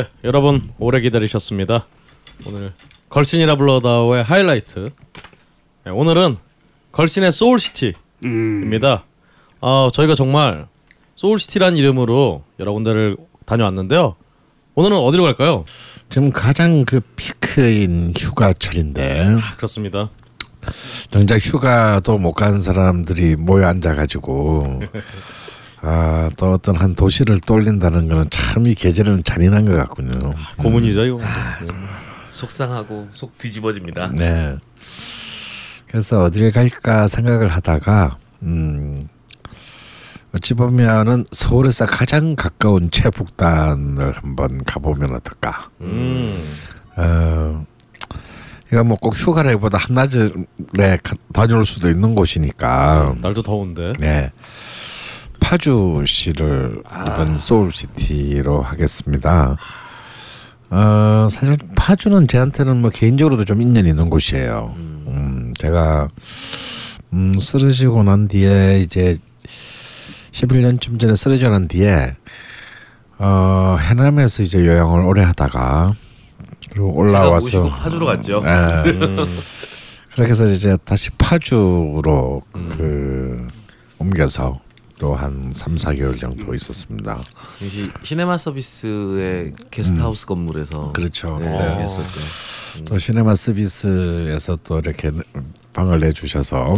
[0.00, 1.84] 네, 여러분 오래 기다리셨습니다.
[2.46, 2.72] 오늘
[3.10, 4.88] 걸신이라 불러다오의 하이라이트.
[5.84, 6.38] 네, 오늘은
[6.92, 9.04] 걸신의 소울시티입니다.
[9.60, 10.68] 어, 저희가 정말
[11.16, 14.16] 소울시티란 이름으로 여러 군데를 다녀왔는데요.
[14.74, 15.64] 오늘은 어디로 갈까요?
[16.08, 20.08] 지금 가장 그 피크인 휴가철인데 아, 그렇습니다.
[21.10, 24.80] 정작 휴가도 못간 사람들이 모여 앉아가지고
[25.82, 30.18] 아 또 어떤 한 도시를 떠올린다는 거는 참 이 계절은 잔인한 것 같군요.
[30.58, 31.20] 고문이죠 이거.
[32.30, 34.08] 속상하고 속 뒤집어집니다.
[34.14, 34.56] 네.
[35.88, 39.08] 그래서 어딜 갈까 생각을 하다가 음
[40.34, 45.70] 어찌 보면은 서울에서 가장 가까운 최북단을 한번 가보면 어떨까.
[45.80, 46.44] 음.
[46.96, 47.64] 어,
[48.72, 50.28] 이거 뭐 꼭 휴가라기보다 한낮에
[51.02, 53.16] 가- 다녀올 수도 있는 곳이니까.
[53.20, 53.92] 날도 더운데.
[53.98, 54.30] 네.
[55.40, 59.56] 파주시를 이번 소울시티로 하겠습니다.
[60.70, 64.72] 어, 사실 파주는 저한테는 뭐 개인적으로도 좀 인연이 있는 곳이에요.
[64.76, 66.08] 음, 제가
[67.12, 69.18] 음, 쓰러지고 난 뒤에 이제
[70.30, 72.14] 11년쯤 전에 쓰러지고 난 뒤에
[73.18, 75.94] 어, 해남에서 이제 요양을 오래 하다가
[76.70, 78.42] 그리고 올라와서 파주로 갔죠.
[78.44, 78.90] 예.
[78.90, 79.38] 음.
[80.12, 83.46] 그렇게 해서 이제 다시 파주로 그
[83.98, 84.60] 옮겨서
[85.00, 87.18] 또 한 3, 4개월 정도 있었습니다.
[87.58, 90.92] 당시 시네마 서비스의 게스트하우스 건물에서 음.
[90.92, 91.38] 그렇죠.
[91.40, 91.84] 네, 네.
[91.84, 92.20] 했었죠.
[92.84, 95.10] 또 시네마 서비스에서 또 이렇게
[95.72, 96.76] 방을 내주셔서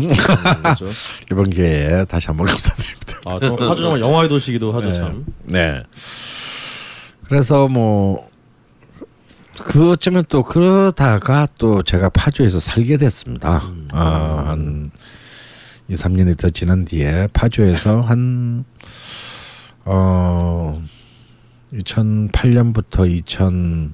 [0.63, 0.89] 그렇죠.
[1.31, 3.21] 이번 기회에 다시 한번 감사드립니다.
[3.27, 4.95] 아, 파주 정말 영화의 도시기도 하죠 네.
[4.95, 5.25] 참.
[5.45, 5.83] 네.
[7.25, 8.29] 그래서 뭐,
[9.65, 13.63] 그 어쩌면 또 그러다가 또 제가 파주에서 살게 됐습니다.
[13.93, 14.91] 아, 한
[15.93, 18.65] 2, 3년이 더 지난 뒤에 파주에서 한,
[19.85, 20.83] 어,
[21.75, 23.93] 2008년부터 2000,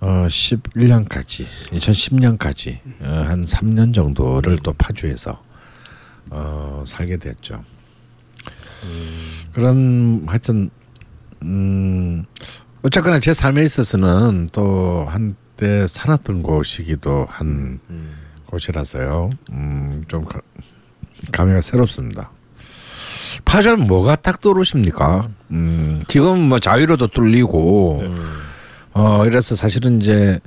[0.00, 5.40] 어, 11년까지, 2010년까지, 어, 한 3년 정도를 또 파주에서,
[6.30, 7.64] 어, 살게 됐죠.
[9.52, 10.70] 그런 하여튼
[11.42, 12.24] 음
[12.82, 18.16] 어쨌거나 제 삶에 있어서는 또 한때 살았던 곳이기도 한 음.
[18.46, 19.30] 곳이라서요.
[19.50, 20.24] 음 좀
[21.32, 22.30] 감회가 새롭습니다.
[23.44, 25.28] 파주는 뭐가 딱 떠오르십니까?
[25.50, 28.02] 음 지금 뭐 자유로도 뚫리고
[28.92, 30.40] 어 이래서 사실은 이제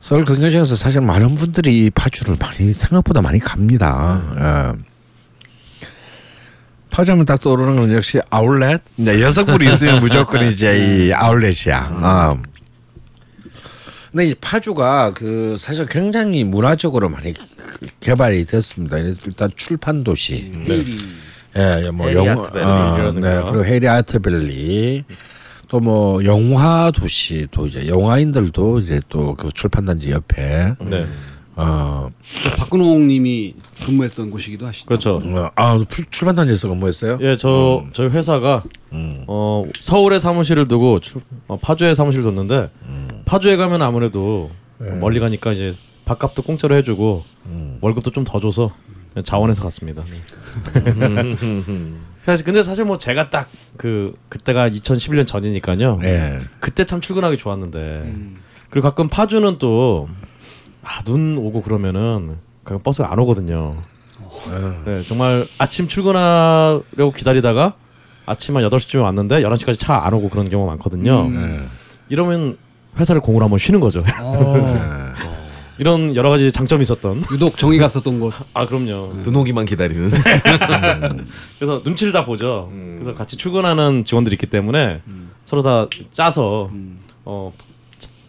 [0.00, 4.22] 서울 경기장에서 사실 많은 분들이 이 파주를 많이 생각보다 많이 갑니다.
[4.38, 5.86] 예.
[6.90, 8.82] 파주하면 딱 떠오르는 건 역시 아울렛.
[8.96, 11.88] 이제 여성분이 있으면 무조건 이제 이 아울렛이야.
[12.02, 12.42] 어.
[14.10, 17.32] 근데 이 파주가 그 사실 굉장히 문화적으로 많이
[18.00, 18.98] 개발이 됐습니다.
[18.98, 20.50] 일단 출판 도시.
[21.56, 23.20] 예, 뭐 헤리 영, 아트밸리라든가.
[23.20, 25.04] 네, 그리고 해리 아트밸리
[25.68, 31.06] 또 뭐 영화 도시 또 이제 영화인들도 이제 또 그 출판단지 옆에 네.
[31.54, 32.08] 어,
[32.44, 33.54] 또 박근홍님이
[33.84, 34.86] 근무했던 곳이기도 하시죠.
[34.86, 35.20] 그렇죠.
[35.24, 37.18] 어, 아 출- 출판단지에서 근무했어요?
[37.20, 39.24] 예, 저 저희 회사가 음.
[39.28, 42.70] 어 서울에 사무실을 두고 출- 어, 파주에 사무실 뒀는데
[43.30, 44.90] 파주에 가면 아무래도 네.
[44.98, 47.78] 멀리 가니까 이제 밥값도 공짜로 해주고 음.
[47.80, 48.74] 월급도 좀 더 줘서
[49.24, 50.04] 자원해서 갔습니다.
[52.22, 56.00] 사실 근데 사실 뭐 제가 딱 그 그때가 2011년 전이니까요.
[56.02, 56.38] 예.
[56.58, 58.36] 그때 참 출근하기 좋았는데 음.
[58.68, 60.08] 그리고 가끔 파주는 또
[60.82, 63.76] 아, 눈 오고 그러면은 그냥 버스가 안 오거든요.
[64.84, 67.74] 네, 정말 아침 출근하려고 기다리다가
[68.26, 71.28] 아침 한 8시쯤에 왔는데 11시까지 차 안 오고 그런 경우가 많거든요.
[71.32, 71.60] 예.
[72.10, 72.58] 이러면
[72.98, 74.04] 회사를 공으로 한번 쉬는 거죠.
[74.20, 75.12] 어,
[75.78, 77.24] 이런 여러 가지 장점이 있었던.
[77.32, 78.34] 유독 정이 갔었던 곳.
[78.52, 79.22] 아, 그럼요.
[79.22, 80.10] 눈 오기만 기다리는.
[81.58, 82.70] 그래서 눈치를 다 보죠.
[82.72, 85.00] 그래서 같이 출근하는 직원들이 있기 때문에
[85.44, 86.98] 서로 다 짜서 음.
[87.24, 87.52] 어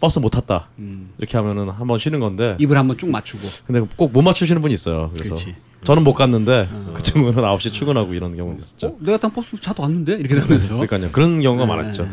[0.00, 1.10] 버스 못 탔다 음.
[1.18, 3.46] 이렇게 하면은 한번 쉬는 건데 입을 한번 쭉 맞추고.
[3.66, 5.10] 근데 꼭 못 맞추시는 분이 있어요.
[5.14, 5.54] 그래서 그렇지.
[5.84, 8.86] 저는 못 갔는데 그 친구는 9시 출근하고 이런 경우 있었죠.
[8.88, 10.76] 어, 내가 탄 버스 차도 왔는데 이렇게 되면서.
[10.76, 11.10] 그러니까요.
[11.12, 11.76] 그런 경우가 네.
[11.76, 12.08] 많았죠.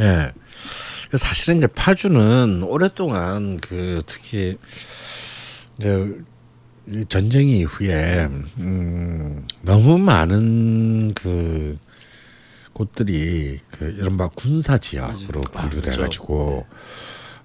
[0.00, 0.32] 예.
[1.16, 4.56] 사실은 이제 파주는 오랫동안 그 특히
[5.78, 6.16] 이제
[6.88, 8.28] 이 전쟁 이후에
[8.58, 11.78] 음, 너무 많은 그
[12.72, 16.66] 곳들이 그 이른바 군사 지역으로 분류돼 가지고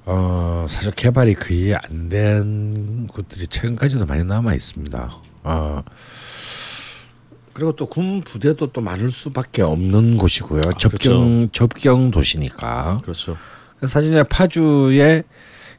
[0.05, 5.11] 어 사실 개발이 거의 안 된 곳들이 최근까지도 많이 남아 있습니다.
[5.43, 5.83] 어
[7.53, 10.61] 그리고 또 군 부대도 또 많을 수밖에 없는 곳이고요.
[10.79, 13.01] 접경 접경 도시니까.
[13.03, 13.35] 그렇죠.
[13.85, 15.23] 사실 이제 파주에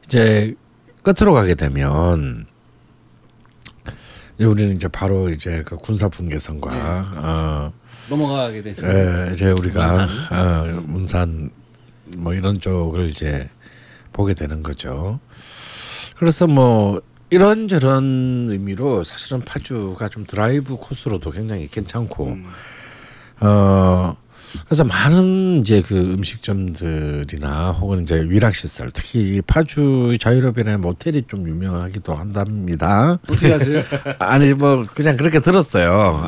[0.05, 0.55] 이제
[1.03, 2.45] 끝으로 가게 되면
[4.39, 7.73] 우리는 이제 바로 이제 그 군사 분계선과 어,
[8.09, 8.87] 넘어가게 되죠.
[8.87, 10.09] 예, 이제 우리가 문산.
[10.31, 11.49] 어, 문산
[12.17, 13.49] 뭐 이런 쪽을 이제
[14.13, 15.19] 보게 되는 거죠.
[16.17, 22.45] 그래서 뭐 이런저런 의미로 사실은 파주가 좀 드라이브 코스로도 굉장히 괜찮고 음.
[23.41, 24.17] 어
[24.65, 25.95] 그래서 많은 이제 그
[26.73, 33.19] 음식점들이나 혹은 이제 위락시설 특히 이 파주 자유로변의 모텔이 좀 유명하기도 한답니다.
[33.29, 33.83] 어떻게 하세요?
[34.19, 36.23] 아니 뭐 그냥 그렇게 들었어요.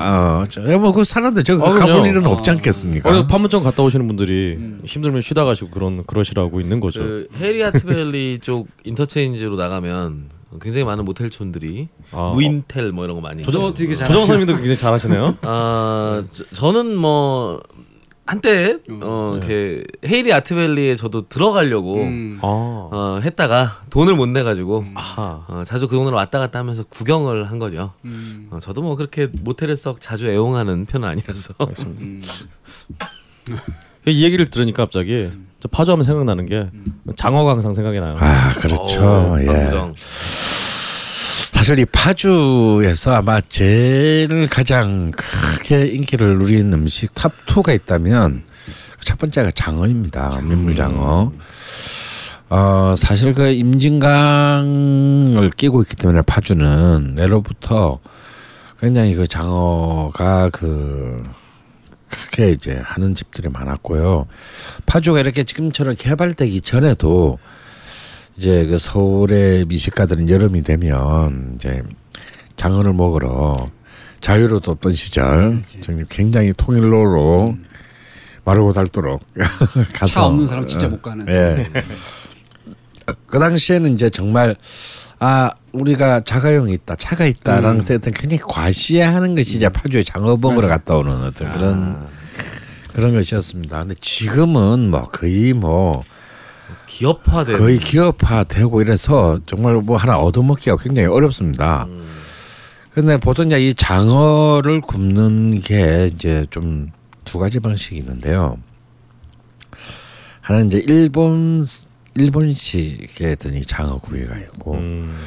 [0.57, 2.07] 어뭐그 사람들 저거 어, 가볼.
[2.07, 2.31] 일은 어.
[2.31, 3.09] 없지 않겠습니까?
[3.19, 4.81] 어, 판문점 갔다 오시는 분들이 음.
[4.85, 7.01] 힘들면 쉬다 가시고 그런 그러시라고 있는 거죠.
[7.01, 10.29] 그 헤리아트밸리 쪽 인터체인지로 나가면
[10.61, 13.73] 굉장히 많은 모텔촌들이 아, 무인텔 뭐 이런 거 많이 조정.
[13.73, 14.07] 되게 잘.
[14.07, 15.37] 조정 선생님도 굉장히 잘하시네요.
[15.43, 17.61] 아 저, 저는 뭐
[18.31, 19.37] 한때 어 네.
[19.37, 22.39] 이렇게 헤이리 아트밸리에 저도 들어가려고 음.
[22.41, 25.43] 아, 어 했다가 돈을 못 내 가지고 아하.
[25.49, 27.91] 어, 자주 그 돈으로 왔다 갔다 하면서 구경을 한 거죠.
[28.05, 28.47] 음.
[28.49, 31.53] 어, 저도 뭐 그렇게 모텔을 썩 자주 애용하는 편은 아니라서.
[31.89, 32.21] 음.
[34.07, 35.29] 이 얘기를 들으니까 갑자기
[35.59, 36.69] 저 파주하면 생각나는 게
[37.17, 38.15] 장어가 항상 생각이 나요.
[38.19, 39.01] 아 그렇죠.
[39.05, 39.45] 어우, 예.
[39.45, 39.93] 반구정.
[41.61, 48.41] 사실 이 파주에서 아마 제일 가장 크게 인기를 누린 음식 top 2가 있다면
[49.01, 50.41] 첫 번째가 장어입니다.
[50.41, 51.31] 민물장어.
[52.49, 57.99] 어 사실 그 임진강을 끼고 있기 때문에 파주는 예로부터
[58.79, 61.21] 굉장히 그 장어가 그
[62.09, 64.25] 크게 이제 하는 집들이 많았고요.
[64.87, 67.37] 파주가 이렇게 지금처럼 개발되기 전에도
[68.37, 71.83] 이제 그 서울의 미식가들은 여름이 되면 이제
[72.55, 73.53] 장어를 먹으러
[74.21, 77.55] 자유로 뒀던 시절 정말 굉장히 통일로로
[78.43, 79.21] 마르고 닳도록
[79.93, 81.27] 가서 차 없는 사람 진짜 어, 못 가는.
[81.27, 81.71] 예.
[83.27, 84.55] 그 당시에는 이제 정말
[85.19, 87.81] 아 우리가 자가용이 있다 차가 있다라는 음.
[87.81, 92.07] 세트 굉장히 과시하는 것이 이제 파주에 장어 먹으러 갔다 오는 어떤 그런
[92.93, 93.79] 그런 것이었습니다.
[93.79, 96.03] 근데 지금은 뭐 거의 뭐
[96.91, 101.85] 기업화된 거의 기업화되고 이래서 정말 뭐 하나 얻어먹기가 굉장히 어렵습니다.
[101.89, 102.07] 음,
[102.93, 106.91] 근데 보통 이제 이 장어를 굽는 게 이제 좀
[107.23, 108.57] 두 가지 방식이 있는데요.
[110.41, 111.65] 하나는 이제 일본
[112.15, 115.17] 일본식의 이 장어 구이가 있고 음,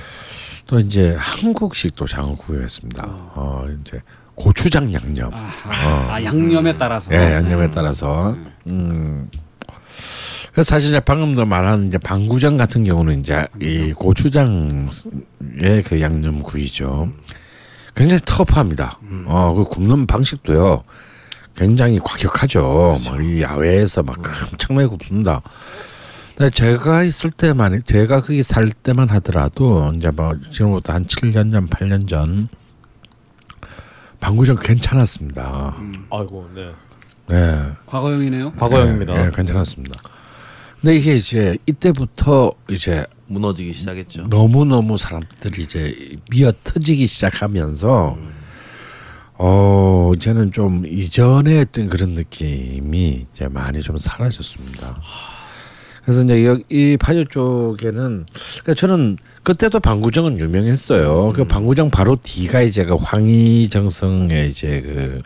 [0.67, 3.03] 또 이제 한국식도 장어 구이가 있습니다.
[3.07, 4.03] 어 이제
[4.35, 5.33] 고추장 양념.
[5.33, 6.15] 아하.
[6.15, 7.15] 아, 양념에 따라서.
[7.15, 8.37] 예, 양념에 따라서.
[8.67, 9.31] 음.
[10.55, 14.87] 그래서 사실 이제 방금도 말한 이제 방구장 같은 경우는 이제 이 고추장의
[15.85, 17.11] 그 양념 구이죠.
[17.97, 19.01] 굉장히 터프합니다.
[19.27, 20.85] 어, 그 굽는 방식도요.
[21.57, 23.01] 굉장히 과격하죠.
[23.05, 24.19] 뭐이 야외에서 막
[24.53, 25.43] 엄청나게 굽습니다.
[26.37, 31.69] 근데 제가 있을 때만 제가 거기 살 때만 하더라도 이제 뭐 지금부터 한 7년 전,
[31.69, 32.49] 8년 전
[34.21, 35.77] 방구장 괜찮았습니다.
[36.11, 36.71] 아이고, 네.
[37.27, 37.73] 네.
[37.87, 38.53] 과거형이네요.
[38.53, 39.15] 과거형입니다.
[39.15, 40.14] 네, 네, 괜찮았습니다.
[40.85, 44.29] 근데 이게 이제 이때부터 이제 무너지기 시작했죠.
[44.29, 48.19] 너무 너무 사람들이 이제 미어 터지기 시작하면서
[49.39, 55.01] 어 이제는 좀 이전에 했던 그런 느낌이 이제 많이 좀 사라졌습니다.
[56.05, 58.27] 그래서 이제 여기 이 파주 쪽에는
[58.61, 61.33] 그러니까 저는 그때도 방구정은 유명했어요.
[61.35, 65.23] 그 방구정 바로 뒤가 이제 그 황희정성의 이제 그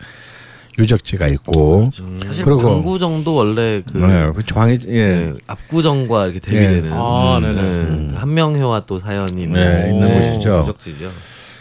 [0.79, 1.91] 유적지가 있고
[2.25, 5.07] 사실 그리고- 방구정도 원래 그 네, 그 황희 예.
[5.09, 7.61] 네, 압구정과 이렇게 대비되는 아, 네네.
[7.61, 10.59] 네, 한명회와 또 사연이 있는, 네, 있는 곳이죠.
[10.61, 11.11] 유적지죠.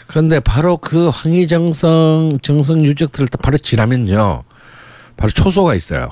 [0.06, 4.44] 그런데 바로 그 황희정성 정성 유적들을 딱 바로 지나면요,
[5.16, 6.08] 바로 초소가 있어요.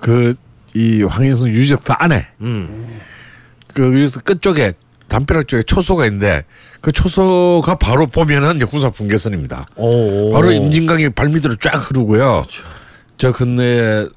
[0.00, 0.34] 그
[0.76, 2.98] 이 황희정 유적들 안에 음.
[3.72, 4.72] 그 유적 끝 쪽에
[5.08, 6.44] 담벼락 쪽에 초소가 있는데
[6.80, 9.66] 그 초소가 바로 보면은 이제 군사 분계선입니다.
[9.76, 12.44] 오, 바로 임진강이 발밑으로 쫙 흐르고요.
[13.16, 14.08] 저 근처에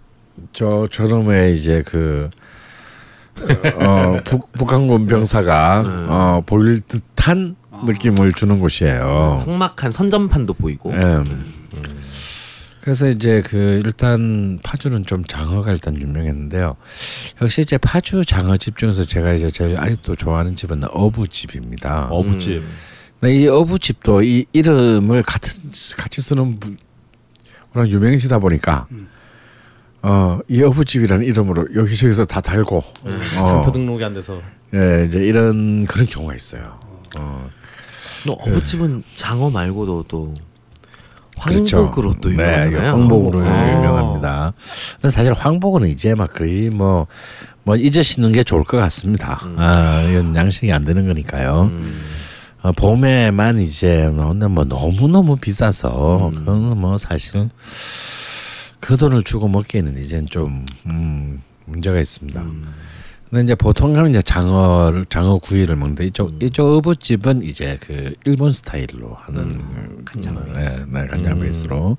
[0.53, 2.29] 저 저놈의 이제 그
[3.75, 9.43] 어, 북, 북한군 병사가 어, 보일 듯한 느낌을 주는 곳이에요.
[9.45, 11.23] 삭막한 선전판도 보이고 예.
[12.87, 16.77] 그래서 이제 그 일단 파주는 좀 장어가 일단 유명했는데요.
[17.41, 22.07] 역시 이제 파주 장어집 중에서 제가 이제 제일 아직도 좋아하는 집은 어부집입니다.
[22.11, 22.61] 어부집.
[22.61, 22.69] 음.
[23.19, 26.77] 근데 이 어부집도 이 이름을 같은 같이 쓰는 분
[27.73, 28.87] 워낙 유명해지다 보니까
[30.01, 34.41] 어이 어부집이라는 이름으로 여기저기서 다 달고 어, 상표 등록이 안 돼서.
[34.73, 36.79] 예 이제 이런 그런 경우가 있어요.
[37.17, 37.49] 어
[38.25, 40.33] 또 어부집은 장어 말고도 또.
[41.39, 42.91] 황복으로 또 네, 유명하잖아요.
[42.91, 43.71] 황복으로 아.
[43.71, 44.53] 유명합니다.
[45.01, 47.07] 근데 사실 황복은 이제 막 거의 뭐,
[47.63, 49.41] 뭐 잊으시는 게 좋을 것 같습니다.
[49.57, 51.69] 아, 이건 양식이 안 되는 거니까요.
[51.71, 52.01] 음.
[52.63, 57.49] 어, 봄에만 이제 뭐, 근데 뭐 너무 너무 비싸서 그건 뭐 사실
[58.79, 62.41] 그 돈을 주고 먹기에는 이젠 좀 음, 문제가 있습니다.
[63.29, 68.51] 근데 이제 보통 하면 이제 장어를 장어 구이를 먹는데 이쪽 이쪽 어부집은 이제 그 일본
[68.53, 71.97] 스타일로 하는 간장 베이스, 네, 네, 간장 베이스로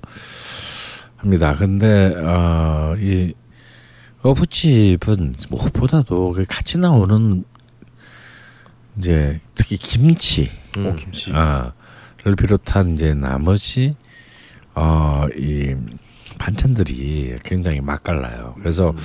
[1.17, 1.55] 합니다.
[1.55, 3.33] 근데 어이
[4.23, 7.43] 어부집은 무엇보다도 그 같이 나오는
[8.97, 11.31] 이제 특히 김치, 오 김치.
[11.31, 13.95] 아를 비롯한 이제 나머지
[14.73, 15.75] 어이
[16.39, 18.55] 반찬들이 굉장히 맛깔나요.
[18.57, 18.95] 그래서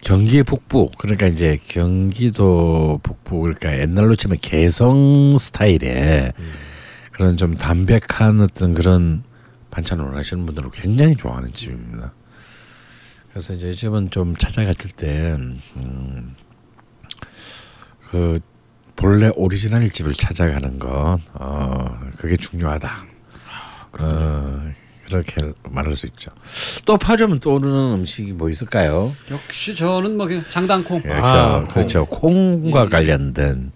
[0.00, 6.32] 경기 북부 그러니까 이제 경기도 북부 그러니까 옛날로 치면 개성 스타일의
[7.12, 9.22] 그런 좀 담백한 어떤 그런
[9.70, 12.12] 반찬을 원하시는 분들은 굉장히 좋아하는 집입니다.
[13.30, 15.36] 그래서 이제 집은 좀 찾아갔을 때,
[15.76, 16.34] 음,
[18.08, 18.40] 그
[18.96, 23.04] 본래 오리지널 집을 찾아가는 건 어, 그게 중요하다.
[24.00, 24.72] 어,
[25.06, 25.36] 그렇게
[25.70, 26.30] 말할 수 있죠.
[26.84, 29.12] 또 파주면 떠오르는 음식이 뭐 있을까요?
[29.30, 31.02] 역시 저는 뭐 그냥 장단콩.
[31.06, 31.72] 예, 아, 그렇죠.
[31.72, 32.06] 그렇죠.
[32.06, 32.88] 콩과 예.
[32.88, 33.70] 관련된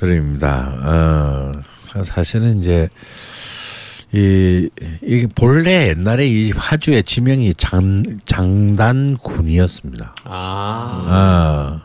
[0.00, 0.74] 그림입니다.
[0.82, 2.88] 어, 사- 사실은 이제
[4.12, 4.68] 이,
[5.02, 10.14] 이 본래 옛날에 이 화주의 지명이 장 장단군이었습니다.
[10.24, 11.04] 아.
[11.08, 11.82] 아,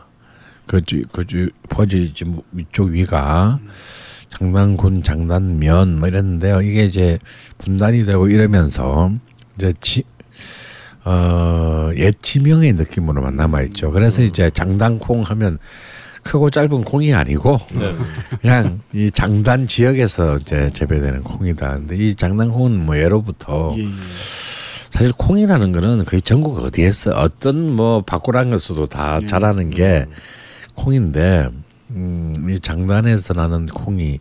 [0.66, 3.58] 그주 그주 버지 지금 위쪽 위가
[4.30, 6.62] 장단군 장단면 뭐 이랬는데요.
[6.62, 7.18] 이게 이제
[7.58, 9.10] 분단이 되고 이러면서
[9.56, 10.04] 이제 지,
[11.04, 13.90] 어, 옛 지명의 느낌으로만 남아 있죠.
[13.90, 15.58] 그래서 이제 장단콩 하면
[16.22, 17.96] 크고 짧은 콩이 아니고 네.
[18.42, 21.74] 그냥 이 장단 지역에서 이제 재배되는 콩이다.
[21.76, 23.88] 근데 이 장단콩은 뭐 예로부터 예, 예.
[24.90, 30.06] 사실 콩이라는 거는 거의 전국 어디에서 어떤 뭐 바꾸랑에서도 다 자라는 게
[30.74, 31.48] 콩인데
[31.90, 34.20] 음, 이 장단에서 나는 콩이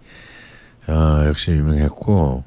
[0.87, 2.43] 어, 역시 유명했고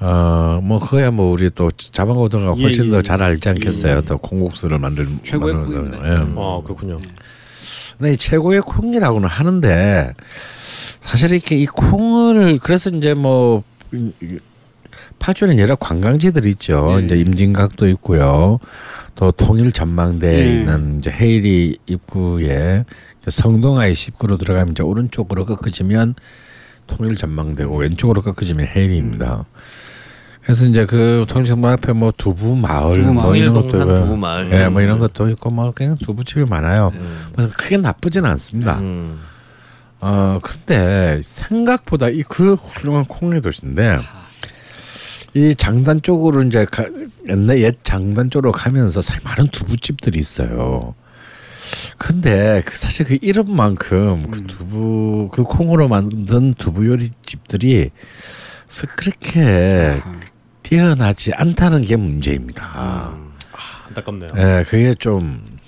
[0.00, 3.02] 어 뭐 그야 뭐 우리 또 자방고등가 예, 훨씬 예, 더 예.
[3.02, 3.92] 잘 알지 않겠어요.
[3.92, 4.00] 예, 예.
[4.02, 5.54] 또 콩국수를 만들 최고의.
[5.54, 5.96] 콩입니다.
[6.08, 6.12] 예.
[6.36, 7.00] 아 그렇군요.
[7.96, 10.12] 근데 이 최고의 콩이라고는 하는데
[11.00, 13.62] 사실 이렇게 이 콩을 그래서 이제 뭐
[15.18, 16.96] 파주에는 여러 관광지들이 있죠.
[16.98, 17.04] 네.
[17.04, 18.58] 이제 임진각도 있고요.
[19.14, 20.54] 또 통일 전망대에 네.
[20.56, 22.84] 있는 이제 헤이리 입구에
[23.28, 26.14] 성동아의 입구로 들어가면 이제 오른쪽으로 꺾어지면
[26.86, 29.44] 통일 전망대고 왼쪽으로 꺾어지면 헤이리입니다.
[30.42, 33.36] 그래서 이제 그 통일 전망 앞에 뭐 두부 마을 두부 뭐 마을.
[33.36, 34.50] 이런 통일동산 것도 두부 마을.
[34.52, 36.92] 예, 뭐 이런 것도 있고 뭐 그냥 두부 집이 많아요.
[36.94, 37.26] 음.
[37.36, 38.78] 뭐 크게 나쁘지는 않습니다.
[38.78, 39.20] 음.
[40.00, 43.98] 어 근데 생각보다 이 그 훌륭한 콩의 도시인데
[45.34, 46.84] 이 장단 쪽으로 이제 가,
[47.28, 50.94] 옛날 옛 장단 쪽으로 가면서 사실 많은 두부집들이 있어요.
[51.98, 57.90] 근데 그 사실 그 이름만큼 그 두부 그 콩으로 만든 두부 요리 집들이
[58.66, 60.00] 서 그렇게
[60.62, 63.10] 뛰어나지 않다는 게 문제입니다.
[63.14, 63.32] 음.
[63.88, 64.32] 안타깝네요.
[64.36, 65.58] 예, 그게 좀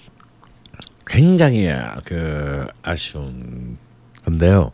[1.07, 1.71] 굉장히
[2.05, 3.77] 그 아쉬운
[4.25, 4.73] 건데요.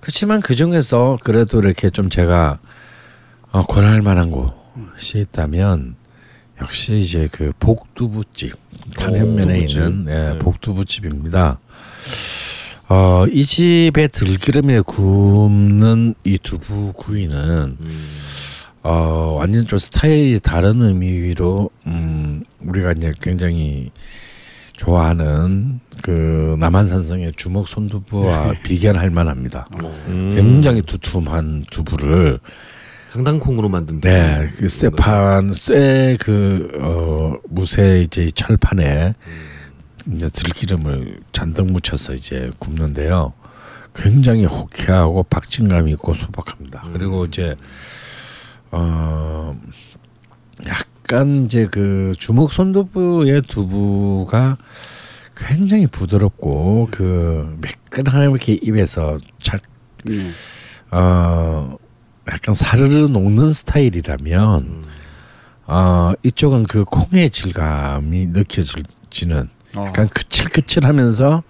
[0.00, 2.58] 그렇지만 그 중에서 그래도 이렇게 좀 제가
[3.52, 5.96] 어, 권할 만한 곳이 있다면
[6.62, 8.54] 역시 이제 그 복두부집
[8.96, 9.58] 단현면에.
[9.58, 10.38] 있는 예, 네.
[10.38, 11.58] 복두부집입니다.
[12.88, 18.08] 어, 이 집의 들기름에 굽는 이 두부 구이는 음.
[18.84, 23.90] 어 완전 좀 스타일이 다른 의미로 음 우리가 이제 굉장히
[24.72, 29.68] 좋아하는 그 남한산성의 주먹 손두부와 비견할 만합니다.
[30.08, 30.30] 음.
[30.34, 32.40] 굉장히 두툼한 두부를
[33.12, 34.48] 장단콩으로 만든 네.
[34.56, 39.14] 그 쇠판 쇠그 어 무쇠 이제 이 철판에
[40.10, 43.34] 이제 들기름을 잔뜩 묻혀서 이제 굽는데요.
[43.94, 46.84] 굉장히 호쾌하고 박진감 있고 소박합니다.
[46.94, 47.54] 그리고 이제
[48.70, 49.60] 어
[50.66, 54.56] 약간 이제 그 주먹 손두부의 두부가
[55.36, 59.60] 굉장히 부드럽고 그 매끈하게 이렇게 입에서 착
[60.08, 60.30] 예.
[60.90, 61.76] 어
[62.30, 64.84] 약간 사르르 녹는 스타일이라면
[65.66, 69.84] 어 이쪽은 그 콩의 질감이 느껴지는 어.
[69.86, 71.42] 약간 그칠그칠하면서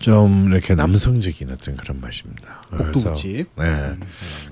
[0.00, 2.62] 좀 이렇게 남성적인 어떤 그런 맛입니다.
[2.70, 3.10] 그래서.
[3.58, 3.96] 네,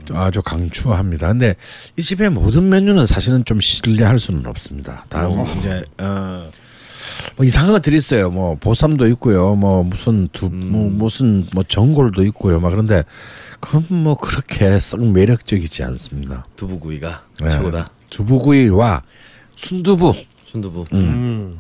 [0.04, 1.28] 좀 아주 강추합니다.
[1.28, 1.56] 근데
[1.96, 5.06] 이 집의 모든 메뉴는 사실은 좀 신뢰할 수는 없습니다.
[5.08, 6.36] 다음 이제 어,
[7.36, 8.30] 뭐 이상한 것들이 있어요.
[8.30, 9.54] 뭐 보쌈도 있고요.
[9.54, 12.60] 뭐 무슨 두뭐 무슨 뭐 전골도 있고요.
[12.60, 13.04] 막 그런데
[13.60, 16.46] 그건 뭐 그렇게 썩 매력적이지 않습니다.
[16.56, 17.50] 두부구이가 네.
[17.50, 17.86] 최고다.
[18.10, 19.02] 두부구이와
[19.56, 20.86] 순두부, 순두부.
[20.92, 21.58] 음.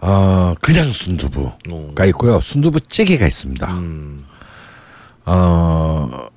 [0.00, 2.04] 어 그냥 순두부가 오.
[2.08, 2.40] 있고요.
[2.40, 3.72] 순두부 찌개가 있습니다.
[3.72, 4.24] 음.
[5.24, 6.28] 어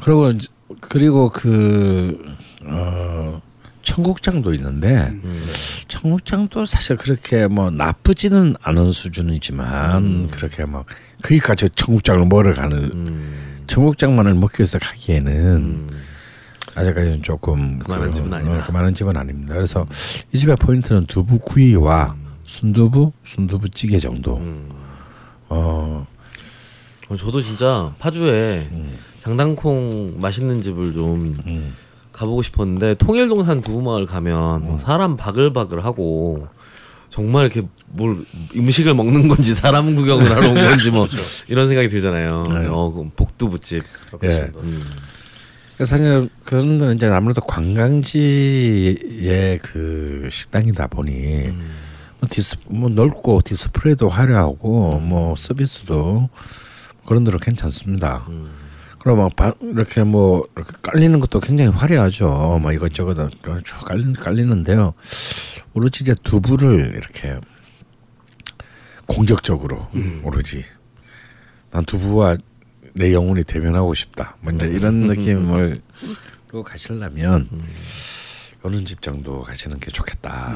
[0.00, 0.32] 그리고
[0.80, 2.18] 그리고 그
[2.64, 3.40] 어,
[3.82, 5.46] 청국장도 있는데 음.
[5.88, 10.86] 청국장도 사실 그렇게 뭐 나쁘지는 않은 수준이지만 그렇게 막
[11.22, 13.51] 거기까지 청국장을 먹으러 가는 음.
[13.76, 15.88] 청국장만을 먹기 위해서 가기에는 음.
[16.74, 18.66] 아직까지는 조금 그만한 그- 집은 어, 아니다.
[18.66, 19.54] 그만한 집은 아닙니다.
[19.54, 19.86] 그래서
[20.32, 22.14] 이 집의 포인트는 두부 구이와
[22.44, 24.36] 순두부, 순두부 찌개 정도.
[24.36, 24.68] 음.
[25.48, 26.06] 어,
[27.08, 28.70] 어, 저도 진짜 파주에
[29.22, 31.74] 장단콩 맛있는 집을 좀 음.
[32.12, 36.46] 가보고 싶었는데 통일동산 두부마을 가면 뭐 사람 바글바글하고
[37.12, 38.24] 정말 이렇게 뭘
[38.56, 41.06] 음식을 먹는 건지 사람 구경을 하러 온 건지 뭐
[41.46, 42.44] 이런 생각이 들잖아요.
[42.48, 42.66] 네.
[42.70, 43.84] 어, 그럼 복두부집.
[44.24, 44.50] 예.
[44.56, 44.82] 음.
[45.76, 48.88] 그래서 사실 그런 데는 이제 아무래도 관광지의
[49.58, 51.48] 그 식당이다 보니
[52.18, 56.30] 뭐 디스 뭐 넓고 디스플레이도 화려하고 뭐 서비스도
[57.04, 58.26] 그런 대로 괜찮습니다.
[59.02, 62.58] 그리고 막 바- 이렇게 뭐 이렇게 깔리는 것도 굉장히 화려하죠.
[62.62, 63.16] 뭐 이것저것
[63.64, 64.94] 쭉 깔리, 깔리는데요.
[65.74, 67.38] 오로지 이제 두부를 이렇게
[69.06, 69.88] 공격적으로
[70.22, 70.64] 오로지
[71.70, 72.36] 난 두부와
[72.94, 74.36] 내 영혼이 대면하고 싶다.
[74.40, 75.82] 뭐 이제 이런 느낌을
[76.50, 77.48] 또 가시려면
[78.64, 80.54] 이런 집 정도 가시는 게 좋겠다.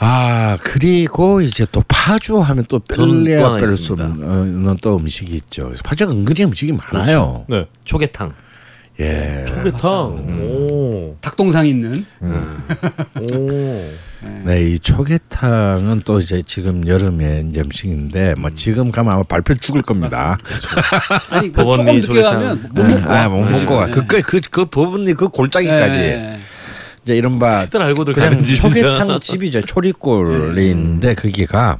[0.00, 3.94] 아 그리고 이제 또 파주 하면 또 뺄래야 뺄 수.
[3.94, 5.72] 없는 또 음식이 있죠.
[5.84, 7.44] 파주가 은근히 음식이 많아요.
[7.48, 7.66] 네.
[7.84, 8.32] 초계탕.
[9.00, 9.44] 예.
[9.46, 9.90] 초계탕.
[10.40, 11.16] 오.
[11.20, 12.04] 닭동상 있는.
[12.20, 13.28] 오.
[14.44, 19.82] 네, 이 초계탕은 또 이제 지금 여름에 이제 음식인데 뭐 지금 가면 아마 발표 죽을
[19.82, 20.36] 겁니다.
[21.30, 22.32] 아니 그 법원 조금 미 늦게 조개탕.
[22.34, 23.12] 가면 못 먹고.
[23.12, 23.86] 아, 못 먹고 가.
[23.86, 23.92] 네.
[23.92, 26.40] 그그 그, 그 부분이 그 골짜기까지 네.
[27.08, 29.62] 이제 이른바 다들 알고들 그냥 초계탕 집이죠.
[29.62, 31.78] 초리골인데 거기가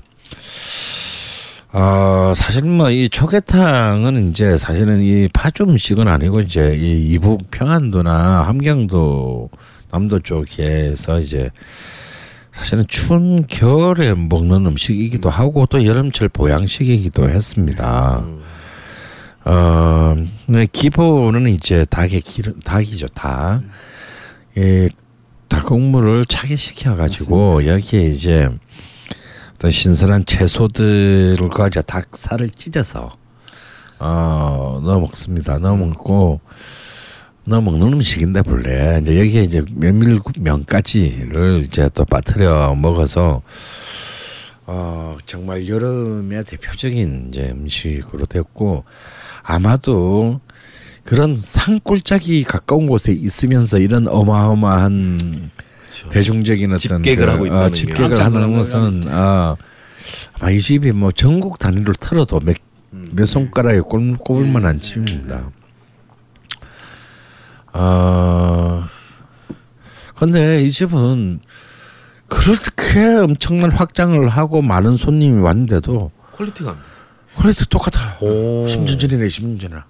[1.70, 8.46] 어 사실 뭐 이 초계탕은 이제 사실은 이 파주 음식은 아니고 이제 이 이북 평안도나
[8.46, 9.50] 함경도
[9.90, 11.50] 남도 쪽에서 이제
[12.52, 18.24] 사실은 추운 겨울에 먹는 음식이기도 하고 또 여름철 보양식이기도 했습니다.
[19.44, 23.62] 어, 근데 기본은 이제 닭의 기름, 닭이죠, 닭.
[24.56, 24.88] 이
[25.48, 28.48] 닭국물을 차게 시켜가지고 여기에 이제
[29.54, 33.16] 어떤 신선한 채소들과 이제 닭살을 찢어서
[33.98, 35.58] 어 넣어 먹습니다.
[35.58, 36.40] 넣어 먹고
[37.44, 39.00] 넣어 먹는 음식인데 본래.
[39.02, 43.42] 이제 여기에 이제 메밀면까지를 이제 또 빠뜨려 먹어서
[44.66, 48.84] 어 정말 여름의 대표적인 이제 음식으로 됐고
[49.42, 50.40] 아마도
[51.08, 55.48] 그런 산골짜기 가까운 곳에 있으면서 이런 어마어마한
[55.80, 56.08] 그렇죠.
[56.10, 57.72] 대중적인 어떤 집객을 그, 하고 있다는 어, 게.
[57.72, 59.04] 집객을 하는 것은.
[59.06, 59.56] 아,
[60.34, 62.56] 아마 이 집이 뭐 전국 단위로 털어도 몇,
[62.92, 63.08] 음.
[63.14, 65.50] 몇 손가락에 꼽, 꼽을 만한 집입니다.
[67.72, 68.86] 아
[70.14, 71.40] 근데 이 집은
[72.26, 76.76] 그렇게 엄청난 확장을 하고 많은 손님이 왔는데도 quality가.
[77.34, 78.18] quality 똑같아요.
[78.20, 78.66] 오.
[78.66, 79.86] 10년 전이네 10년 전이나.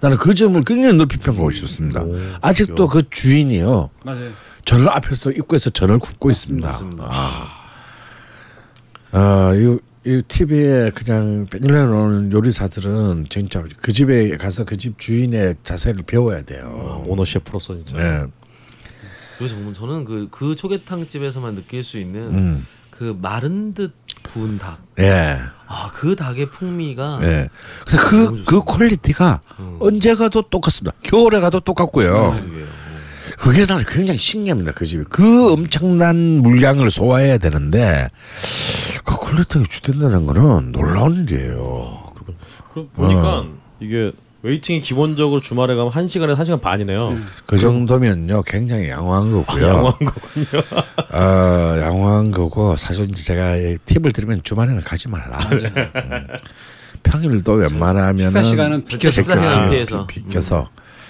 [0.00, 2.02] 나는 그 점을 굉장히 높이 평가하고 있었습니다.
[2.02, 3.90] 오, 아직도 그 주인이요.
[4.04, 4.30] 맞아요.
[4.64, 6.66] 전을 앞에서 입구에서 전을 굽고 있습니다.
[6.66, 7.08] 맞습니다.
[9.12, 15.56] 아, 이, 이 TV에 그냥 빼닐려 놓은 요리사들은 진짜 그 집에 가서 그 집 주인의
[15.64, 16.64] 자세를 배워야 돼요.
[16.72, 17.96] 어, 오너 셰프로서 진짜.
[17.98, 18.26] 네.
[19.36, 22.66] 그래서 보면 저는 그, 그 초계탕 집에서만 느낄 수 있는 음.
[22.90, 24.78] 그 마른 듯 구운 닭.
[24.98, 25.38] 예.
[25.66, 27.48] 아, 그 닭의 풍미가 예.
[27.86, 28.64] 근데 그, 너무 그.
[28.64, 29.76] quality가 음.
[29.80, 30.96] 언제 가도 똑같습니다.
[31.02, 32.32] 겨울에 가도 똑같고요.
[32.32, 32.66] 그러게요.
[33.38, 34.72] 그게 나는 굉장히 신기합니다.
[34.72, 35.04] 그 집이.
[35.08, 38.08] 그 엄청난 물량을 소화해야 되는데
[39.04, 42.12] 그 quality가 유지된다는 거는 놀라운 일이에요.
[42.72, 43.46] 그럼 보니까 어.
[43.80, 47.16] 이게 waiting이 기본적으로 주말에 가면 1시간에서 1시간 반이네요.
[47.46, 49.66] 그 정도면요 굉장히 양호한 거고요.
[49.66, 50.46] 양호한 거군요.
[51.12, 55.38] 어, 양호한 거고 사실 제가 이 팁을 드리면 주말에는 가지 말라.
[55.52, 56.26] 음.
[57.02, 60.06] 평일도 웬만하면은 식사 시간은 비켜서 식사 시간을 아, 피해서.
[60.06, 60.68] 비- 비켜서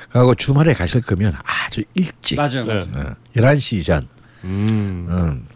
[0.09, 2.65] 하고 주말에 가실 거면 아주 일찍 맞아요.
[2.65, 2.85] 네.
[2.93, 3.11] 맞아요.
[3.11, 4.09] 어, 11시 이전
[4.43, 5.07] 음.
[5.09, 5.47] 음.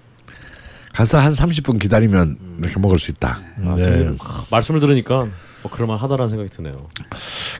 [0.92, 3.40] 가서 한 30분 기다리면 이렇게 먹을 수 있다.
[3.66, 3.82] 아, 네.
[3.82, 5.26] 좀, 하, 말씀을 들으니까
[5.64, 6.88] 뭐 그럴만 하다라는 생각이 드네요.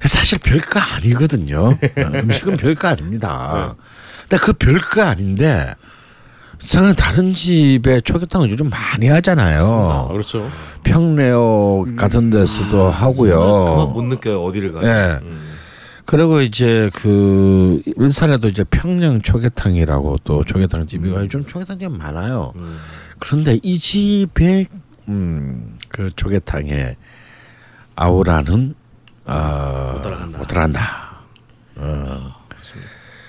[0.03, 1.71] 사실 별거 아니거든요.
[1.71, 3.75] 어, 음식은 별거 아닙니다.
[4.29, 5.75] 근데 그 별거 아닌데
[6.59, 10.09] 생각 다른 집에 초계탕을 요즘 많이 아, 하잖아요.
[10.11, 10.51] 그렇죠.
[10.83, 13.65] 평내역 같은 데서도 하고요.
[13.65, 14.45] 그만 못 느껴요.
[14.45, 14.87] 어디를 가요.
[14.87, 15.19] 예.
[15.23, 15.55] 음.
[16.05, 22.53] 그리고 이제 그 일산에도 이제 평양 초계탕이라고 또 초계탕 집이 가 요즘 초계탕 집이 많아요.
[22.57, 22.79] 음.
[23.19, 24.67] 그런데 이 집의
[25.09, 26.97] 음그 초계탕의
[27.97, 28.75] 아우라는
[29.27, 30.39] 어, 못 따라간다.
[30.39, 31.19] 못 따라간다.
[31.77, 32.35] 어.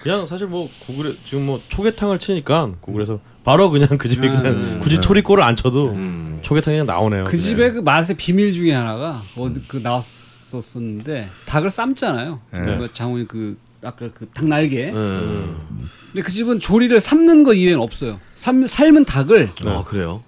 [0.04, 4.38] 그냥 사실 뭐 구글에 지금 뭐 초계탕을 치니까 구글에서 바로 그냥 그 집에 음.
[4.38, 6.40] 그냥 굳이 초리꼴을 안 쳐도 음.
[6.44, 7.24] 초계탕이 그냥 나오네요.
[7.24, 12.40] 그 집의 그 맛의 비밀 중에 하나가 어, 그 나왔었었는데 닭을 삶잖아요.
[12.52, 12.78] 네.
[12.78, 14.92] 그 장훈이 그 아까 그 닭 날개.
[14.92, 15.90] 음.
[16.08, 18.20] 근데 그 집은 조리를 삶는 거 이외에는 없어요.
[18.36, 20.24] 삶, 삶은 닭을 아 그래요?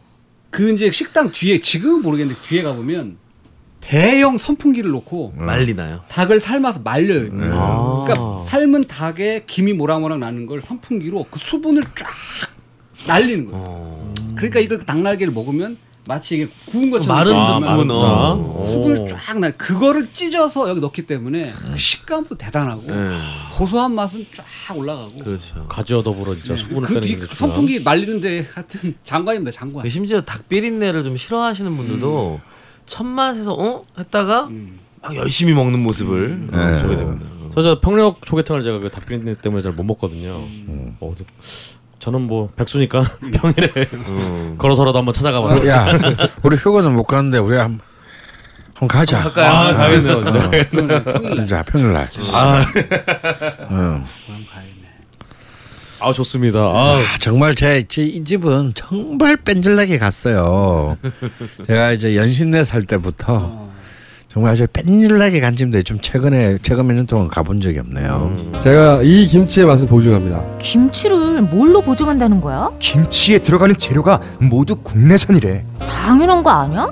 [0.49, 3.17] 그 이제 식당 뒤에 지금은 모르겠는데 뒤에 가 보면
[3.81, 6.01] 대형 선풍기를 놓고 말리나요?
[6.09, 7.29] 닭을 삶아서 말려요.
[7.53, 8.03] 아.
[8.05, 12.07] 그러니까 삶은 닭에 김이 모락모락 나는 걸 선풍기로 그 수분을 쫙
[13.05, 13.63] 날리는 거예요.
[13.67, 14.13] 어.
[14.35, 18.63] 그러니까 이걸 닭날개를 먹으면 마치 이게 구운 것처럼 마른 먹으면 듯 구운, 어.
[18.65, 19.57] 수분을 쫙 날.
[19.57, 23.11] 그거를 찢어서 여기 넣기 때문에 그 식감도 대단하고 네.
[23.53, 25.17] 고소한 맛은 쫙 올라가고.
[25.17, 25.65] 그렇죠.
[25.67, 26.57] 가지와 더불어 진짜 네.
[26.57, 27.35] 수분을 그 빼는 뒤- 게 그.
[27.35, 29.83] 선풍기 말리는데 하여튼 장관입니다 장관.
[29.83, 32.39] 그 심지어 닭 비린내를 좀 싫어하시는 분들도
[32.87, 34.79] 첫 맛에서 어 했다가 음.
[35.01, 36.81] 막 열심히 먹는 모습을 어, 네.
[36.81, 37.25] 보게 됩니다.
[37.61, 40.37] 저 평력 초계탕을 제가 그 닭비린내 때문에 잘 못 먹거든요.
[40.37, 40.95] 음.
[40.99, 41.13] 어,
[41.99, 43.01] 저는 뭐 백수니까
[43.33, 44.55] 평일에 음.
[44.57, 45.67] 걸어서라도 한번 찾아가 봐요.
[45.67, 45.87] 야,
[46.43, 47.79] 우리 휴가는 못 가는데 우리 한
[48.75, 49.19] 한번 가자.
[49.25, 50.49] 아, 가겠네요, 진짜.
[50.69, 51.47] 평일날.
[51.47, 52.11] 자, 평일날.
[52.35, 52.61] 아,
[53.71, 54.03] 응.
[54.27, 54.76] 그럼 가야겠네.
[55.99, 56.59] 아 좋습니다.
[56.59, 60.97] 아, 아, 정말 제 이 집은 정말 뺀질나게 갔어요.
[61.65, 63.67] 제가 이제 연신내 살 때부터 어.
[64.29, 68.35] 정말 아주 뺀질나게 간 집인데 좀 최근에 최근 몇 년 동안 가본 적이 없네요.
[68.61, 70.43] 제가 이 김치의 맛을 보증합니다.
[70.59, 72.69] 김치를 뭘로 보증한다는 거야?
[72.79, 75.63] 김치에 들어가는 재료가 모두 국내산이래.
[75.79, 76.91] 당연한 거 아니야?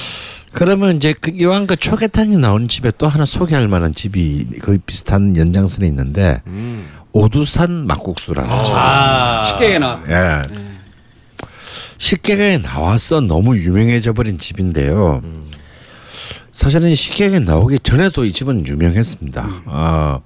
[0.53, 5.35] 그러면 이제 그 이왕 그 초계탕이 나온 집에 또 하나 소개할 만한 집이 거의 비슷한
[5.35, 6.89] 연장선에 있는데 음.
[7.13, 10.01] 오두산 막국수라는 집이 아, 쉽게 나.
[10.07, 10.41] 예.
[11.97, 15.21] 식객에 나와서 너무 유명해져 버린 집인데요.
[16.51, 19.49] 사실은 식객에 나오기 전에도 이 집은 유명했습니다.
[19.65, 20.21] 어,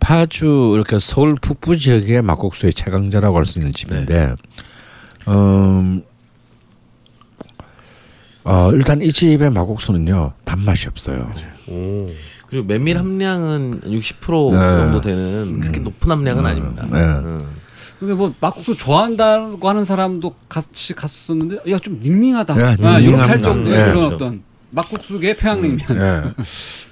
[0.00, 4.34] 파주 이렇게 서울 북부 지역의 막국수의 최강자라고 할 수 있는 집인데,
[5.28, 6.02] 음,
[8.44, 11.30] 어, 일단 이 집의 막국수는요 단맛이 없어요.
[11.68, 12.06] 오.
[12.48, 14.76] 그리고 메밀 함량은 60% 네.
[14.78, 16.84] 정도 되는 그렇게 높은 함량은 아닙니다.
[16.90, 16.98] 네.
[17.00, 17.40] 음.
[17.98, 22.60] 근데 뭐 막국수 좋아한다고 하는 사람도 같이 갔었는데 야 좀 닝닝하다.
[22.60, 23.40] 야, 아, 이렇게 할.
[23.40, 23.84] 정도의 네.
[23.84, 24.12] 그런.
[24.12, 25.80] 어떤 막국수계 평양냉면.
[25.90, 26.22] 예.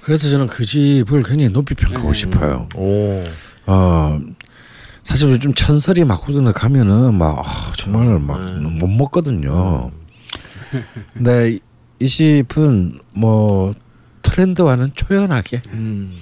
[0.03, 2.19] 그래서 저는 그 집을 굉장히 높이 평가하고 네.
[2.19, 2.69] 싶어요.
[2.75, 3.23] 오.
[3.67, 4.19] 어
[5.03, 8.39] 사실 요즘 천설이 막국수는 가면은 막 아, 정말 막
[8.79, 9.91] 못 먹거든요.
[11.13, 11.59] 근데 이-
[11.99, 13.73] 이 집은 뭐
[14.23, 16.17] 트렌드와는 초연하게 음.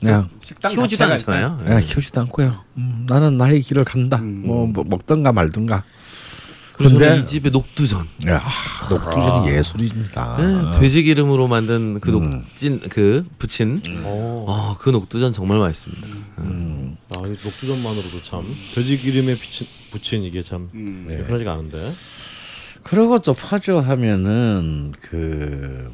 [0.00, 0.28] 그냥
[0.70, 1.58] 키우지도 않잖아요.
[1.62, 2.64] 그냥 키우지도 않고요.
[2.76, 4.18] 음, 나는 나의 길을 간다.
[4.18, 4.42] 음.
[4.46, 5.32] 뭐, 뭐 먹던가
[6.72, 8.08] 근데- 저는 이 집의 녹두전.
[8.28, 8.42] 야,
[8.90, 10.36] 녹두전이 예술입니다.
[10.72, 12.14] 네, 돼지 기름으로 만든 그 아.
[12.16, 12.30] 음.
[12.30, 13.80] 녹진 그 부친.
[14.04, 14.46] 오.
[14.48, 16.08] 아, 그 녹두전 정말 맛있습니다.
[16.38, 21.06] 음, 아, 이 녹두전만으로도 참 돼지 기름에 비친, 부친 이게 참 음.
[21.08, 21.16] 네.
[21.18, 21.94] 흔하지가 않은데.
[22.84, 25.90] 그리고 또 파주 하면은 그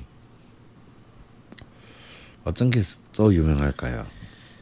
[2.44, 2.82] 어떤 게
[3.20, 4.06] 또 유명할까요?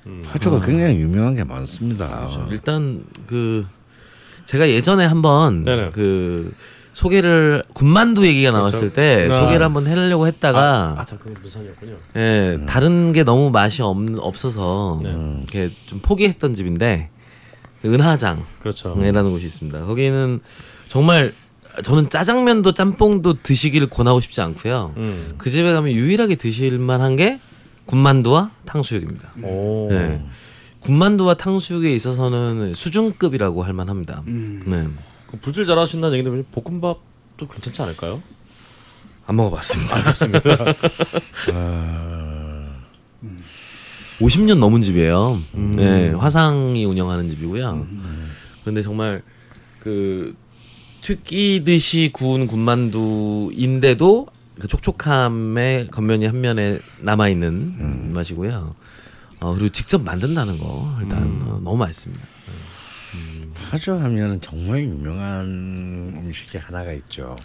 [0.07, 0.23] 음.
[0.27, 2.09] 파주가 굉장히 유명한 게 많습니다.
[2.19, 2.49] 그렇죠.
[2.51, 3.67] 일단 그
[4.47, 5.91] 제가 예전에 한번 네네.
[5.91, 6.53] 그
[6.93, 8.95] 소개를 군만두 얘기가 나왔을 그렇죠.
[8.95, 9.41] 때 아.
[9.41, 11.97] 소개를 한번 해려고 했다가 아, 잠깐 부산이었군요.
[12.17, 15.11] 예, 다른 게 너무 맛이 없, 없어서 네.
[15.39, 17.11] 이렇게 좀 포기했던 집인데
[17.85, 18.95] 은하장이라는 그렇죠.
[18.95, 19.85] 곳이 있습니다.
[19.85, 20.41] 거기는
[20.89, 21.33] 정말
[21.83, 24.95] 저는 짜장면도 짬뽕도 드시기를 권하고 싶지 않고요.
[24.97, 25.35] 음.
[25.39, 27.41] 그 집에 가면 유일하게 드실 만한 게
[27.87, 29.33] 군만두와 탕수육입니다.
[29.43, 29.89] 오.
[29.91, 30.25] 네.
[30.81, 34.23] 군만두와 탕수육에 있어서는 수준급이라고 할 만합니다.
[34.27, 34.63] 음.
[34.67, 34.89] 네.
[35.31, 38.23] 그 불질 잘하신다는 얘기인데 왜 볶음밥도 괜찮지 않을까요?
[39.27, 39.97] 안 먹어봤습니다.
[39.97, 40.41] 알겠습니다.
[44.21, 45.39] 50년 넘은 집이에요.
[45.55, 45.73] 음.
[45.77, 47.87] 네, 화상이 운영하는 집이고요.
[48.63, 49.23] 그런데 정말
[49.81, 50.35] 그
[51.09, 54.27] 튀기듯이 구운 군만두인데도
[54.61, 58.75] 그 촉촉함의 겉면이 한 면에 남아 있는 맛이고요.
[59.41, 62.23] 어, 그리고 직접 만든다는 거 일단 어, 너무 맛있습니다.
[63.71, 67.37] 파주 하면은 정말 유명한 음식이 하나가 있죠.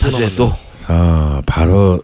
[0.00, 0.52] 파주에 또
[0.86, 2.02] 아, 바로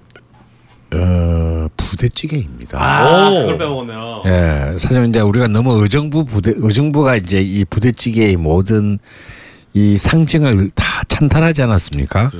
[0.92, 2.82] 어, 부대찌개입니다.
[2.82, 3.34] 아, 오.
[3.42, 4.22] 그걸 빼먹었네요.
[4.26, 8.98] 예, 사실 이제 우리가 너무 의정부 부대 의정부가 이제 이 부대찌개의 모든
[9.76, 12.30] 이 상징을 다 찬탈하지 않았습니까?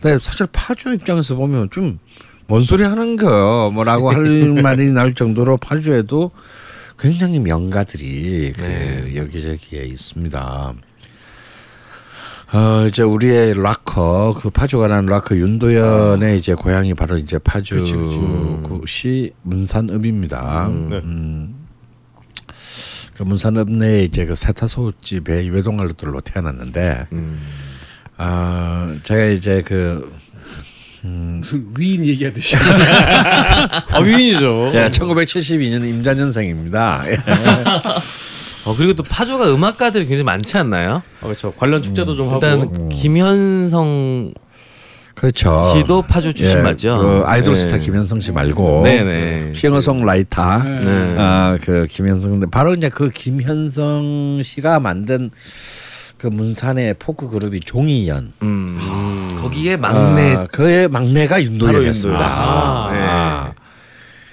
[0.00, 1.98] 근데 사실 파주 입장에서 보면 좀
[2.46, 4.22] 뭔 소리 하는 거 뭐라고 할
[4.62, 6.30] 말이 나올 정도로 파주에도
[6.98, 9.16] 굉장히 명가들이 그 네.
[9.16, 10.74] 여기저기에 있습니다.
[12.52, 20.68] 어 이제 우리의 락커 그 파주가 나는 락커 윤도현의 이제 고향이 바로 이제 파주시 문산읍입니다.
[20.68, 20.96] 네.
[20.98, 21.55] 음.
[23.16, 27.40] 그 문산읍 내에 이제 그 세타소 집의 외동알로들로 태어났는데 음.
[28.16, 30.10] 아 제가 이제 그
[31.02, 32.56] 무슨 위인 얘기하듯이.
[32.56, 34.72] 아 위인이죠.
[34.74, 37.04] 예, 1972년 임자년생입니다.
[37.06, 37.16] 예.
[38.66, 41.02] 어 그리고 또 파주가 음악가들이 굉장히 많지 않나요?
[41.20, 41.52] 아, 그렇죠.
[41.52, 42.88] 관련 축제도 좀 일단 하고.
[42.88, 44.32] 김현성
[45.16, 45.64] 그렇죠.
[45.72, 46.98] 씨도 파주 출신 예, 맞죠?
[46.98, 47.60] 그 아이돌 네.
[47.60, 49.54] 스타 김현성 씨 말고 네네.
[49.54, 51.16] 싱어송라이터 네.
[51.18, 55.30] 아그 김현성 바로 이제 그 김현성 씨가 만든
[56.18, 59.38] 그 문산의 포크 그룹이 종이연 음.
[59.40, 62.20] 거기에 막내 아, 그의 막내가 윤도현이었습니다.
[62.20, 62.90] 아.
[62.92, 63.54] 아.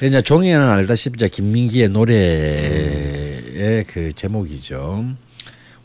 [0.02, 5.06] 이제 종이연은 알다시피 이제 김민기의 노래의 그 제목이죠.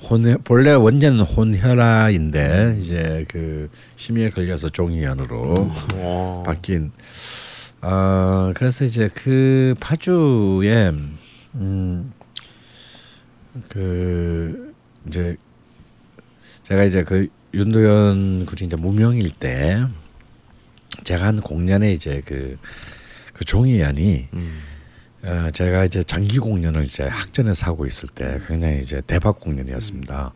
[0.08, 6.42] 혼 본래 원제는 혼혈아인데 이제 그 심의에 걸려서 종이연으로 와.
[6.44, 6.92] 바뀐.
[7.82, 10.92] 어 그래서 이제 그 파주에
[11.54, 12.08] 음그
[15.06, 15.36] 이제
[16.64, 19.84] 제가 이제 그 윤도현 군이 이제 무명일 때
[21.04, 22.58] 제가 한 공연에 이제 그,
[23.32, 24.60] 그 종이연이 음.
[25.22, 30.32] 어, 제가 이제 장기 공연을 이제 학전에서 하고 있을 때 굉장히 이제 대박 공연이었습니다.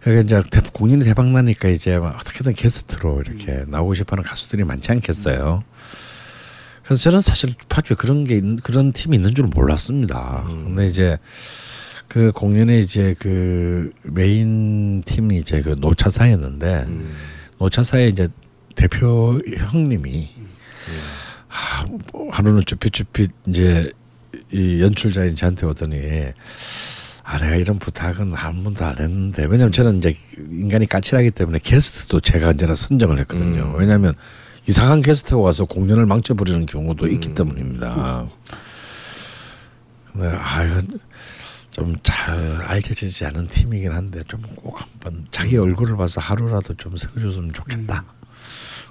[0.00, 4.92] 그러니까 이제 대, 공연이 대박 나니까 이제 막 어떻게든 게스트로 이렇게 나오고 싶어하는 가수들이 많지
[4.92, 5.64] 않겠어요.
[6.84, 10.44] 그래서 저는 사실 파주에 그런 게 있- 그런 팀이 있는 줄 몰랐습니다.
[10.46, 11.18] 근데 이제
[12.08, 17.14] 그 공연에 이제 그 메인 팀이 이제 그 노차사였는데 음.
[17.58, 18.28] 노차사의 이제
[18.76, 21.23] 대표 형님이 아, 뭐
[22.30, 23.90] 하루는 쭈삣쭈삣 이제
[24.50, 25.98] 이 연출자인 저한테 오더니
[27.22, 32.20] 아 내가 이런 부탁은 한 번도 안 했는데 왜냐면 저는 이제 인간이 까칠하기 때문에 게스트도
[32.20, 33.72] 제가 언제나 선정을 했거든요.
[33.74, 33.78] 음.
[33.78, 34.14] 왜냐하면
[34.66, 38.26] 이상한 게스트가 와서 공연을 망쳐버리는 경우도 있기 때문입니다.
[40.12, 41.00] 근데 아 이건
[41.70, 48.04] 좀잘 알려지지 않은 팀이긴 한데 좀 꼭 한번 자기 얼굴을 봐서 하루라도 좀 세워줬으면 좋겠다.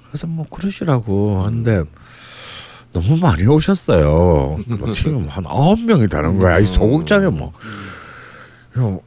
[0.08, 1.84] 그래서 뭐 그러시라고 하는데
[2.94, 4.58] 너무 많이 오셨어요.
[4.94, 6.60] 팀한 아홉 명이 되는 거야.
[6.60, 7.52] 이 소극장에 뭐.
[8.78, 9.00] 요,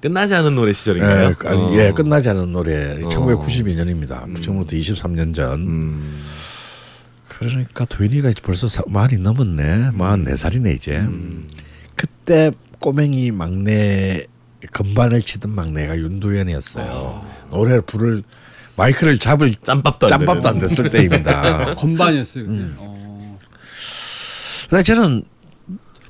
[0.00, 1.22] 끝나지 않은 노래 시절인가요?
[1.22, 1.74] 예, 아직, 어.
[1.74, 3.02] 예, 끝나지 않은 노래.
[3.02, 3.08] 어.
[3.08, 4.40] 1992년입니다.
[4.40, 5.60] 지금부터 23년 전.
[5.60, 6.20] 음.
[7.28, 9.90] 그러니까 도현이가 벌써 사, 많이 넘었네.
[9.90, 10.98] 44살이네 이제.
[10.98, 11.48] 음.
[11.96, 14.24] 그때 꼬맹이 막내
[14.72, 17.24] 건반을 치던 막내가 윤도현이었어요.
[17.50, 18.22] 노래를 부를
[18.76, 20.58] 마이크를 잡을 짬밥도 안 짬밥도 안.
[20.58, 21.74] 됐을 때입니다.
[21.76, 22.44] 건반이었어요.
[22.44, 22.74] 음.
[22.78, 23.38] 어.
[24.68, 25.22] 근데 저는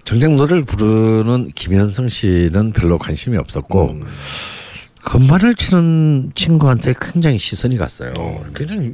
[0.05, 4.05] 정작 노래를 부르는 김현성 씨는 별로 관심이 없었고 음.
[5.05, 8.12] 건반을 치는 친구한테 굉장히 시선이 갔어요.
[8.18, 8.44] 어.
[8.55, 8.92] 굉장히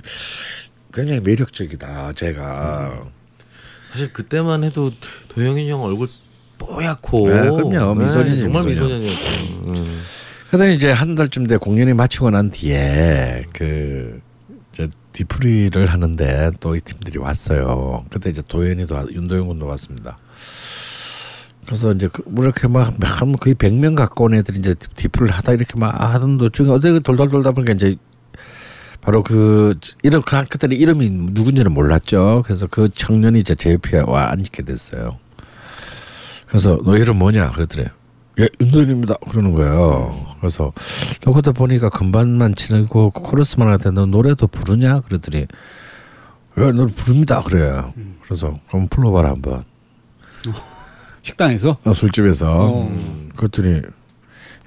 [0.92, 2.14] 굉장히 매력적이다.
[2.14, 3.02] 제가
[3.92, 4.90] 사실 그때만 해도
[5.28, 6.09] 도영인 형 얼굴
[6.59, 7.94] 뽀얗고 네, 그럼요.
[7.94, 9.00] 미소년이죠, 정말 미소년.
[9.00, 9.70] 미소년이었죠.
[9.70, 10.02] 음.
[10.51, 14.21] 근데 이제 한 달쯤 돼 공연이 마치고 난 뒤에 그
[14.73, 18.05] 이제 디프리를 하는데 또 이 팀들이 왔어요.
[18.11, 20.19] 그때 이제 도현이도 와- 윤도현 군도 왔습니다.
[21.67, 25.91] 그래서 이제 그, 뭐 이렇게 막한 거의 100명 가까운 애들이 이제 디프를 하다 이렇게 막
[26.01, 27.95] 하는 도중에 어디 돌다 돌다 보니까 이제
[29.01, 32.43] 바로 그 이름 그 그때는 이름이 누군지는 몰랐죠.
[32.45, 35.19] 그래서 그 청년이 이제 제 옆에 와 앉게 됐어요.
[36.49, 37.91] 그래서 너 이름 뭐냐 그랬더래.
[38.40, 39.16] 예, 윤도현입니다.
[39.29, 40.35] 그러는 거예요.
[40.40, 40.72] 그래서
[41.35, 45.46] 그때 보니까 건반만 치고 코러스만 할때너 노래도 부르냐 그랬더니
[46.59, 47.42] 예, 너 부릅니다.
[47.42, 47.92] 그래요.
[48.24, 49.64] 그래서 그럼 불러봐라 한번.
[51.22, 53.29] 식당에서 어, 술집에서 어.
[53.37, 53.83] 그랬더니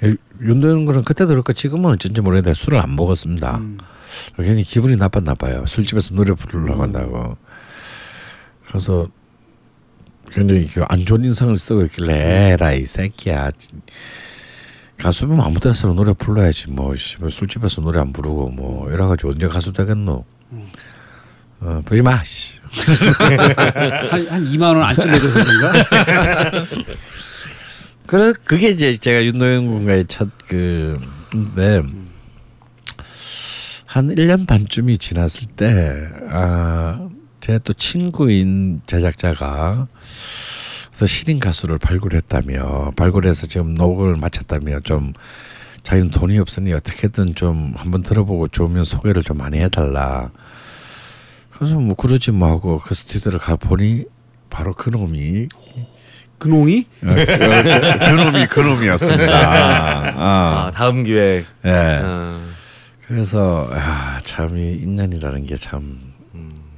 [0.03, 3.57] 예, 윤도현 군은 그때도 그렇고 지금은 어쩐지 모르겠는데 술을 안 먹었습니다.
[3.57, 3.79] 음.
[4.37, 5.65] 괜히 기분이 나빴나 봐요.
[5.65, 7.37] 술집에서 노래 부르려고 한다고.
[8.67, 9.07] 그래서
[10.33, 13.51] 굉장히 그안 좋은 인상을 쓰고 있길래 에라 이 새끼야.
[14.97, 20.25] 가수면 아무 데서나 노래 불러야지 뭐 술집에서 노래 안 부르고 뭐 이래가지고 언제 가수 되겠노.
[21.61, 22.23] 어, 부르지 마.
[22.23, 22.59] 씨.
[24.09, 26.65] 한, 한 2만 원안 찔러줘서 그런가?
[28.07, 30.99] 그래 그게 이제 제가 윤도현 군과의 첫그
[31.31, 31.81] 근데
[33.85, 37.07] 한 1년 반쯤이 지났을 때 아,
[37.43, 39.87] 제 또 친구인 제작자가
[40.87, 45.11] 그래서 신인 가수를 발굴했다며 발굴해서 지금 녹을 마쳤다며 좀
[45.83, 50.31] 자기는 돈이 없으니 어떻게든 좀 한번 들어보고 좋으면 소개를 좀 많이 해달라.
[51.51, 54.05] 그래서 뭐 그러지 뭐 하고 그 스튜디오를 가 보니
[54.49, 55.49] 바로 그 놈이
[56.37, 59.33] 근홍이 어, 그, 그 놈이 그 놈이었습니다.
[59.33, 60.13] 아,
[60.67, 61.43] 아, 다음 기회.
[61.65, 61.69] 예.
[62.01, 62.39] 어.
[63.05, 66.12] 그래서 아, 참이 인연이라는 게 참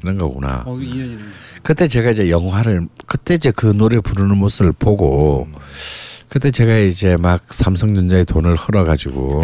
[0.06, 0.64] 그런 거구나.
[0.68, 1.18] 어, 인연이네.
[1.64, 5.48] 그때 제가 이제 영화를 그때 이제 그 노래 부르는 모습을 보고
[6.30, 9.44] 그때 제가 이제 막 삼성전자에 돈을 흘어가지고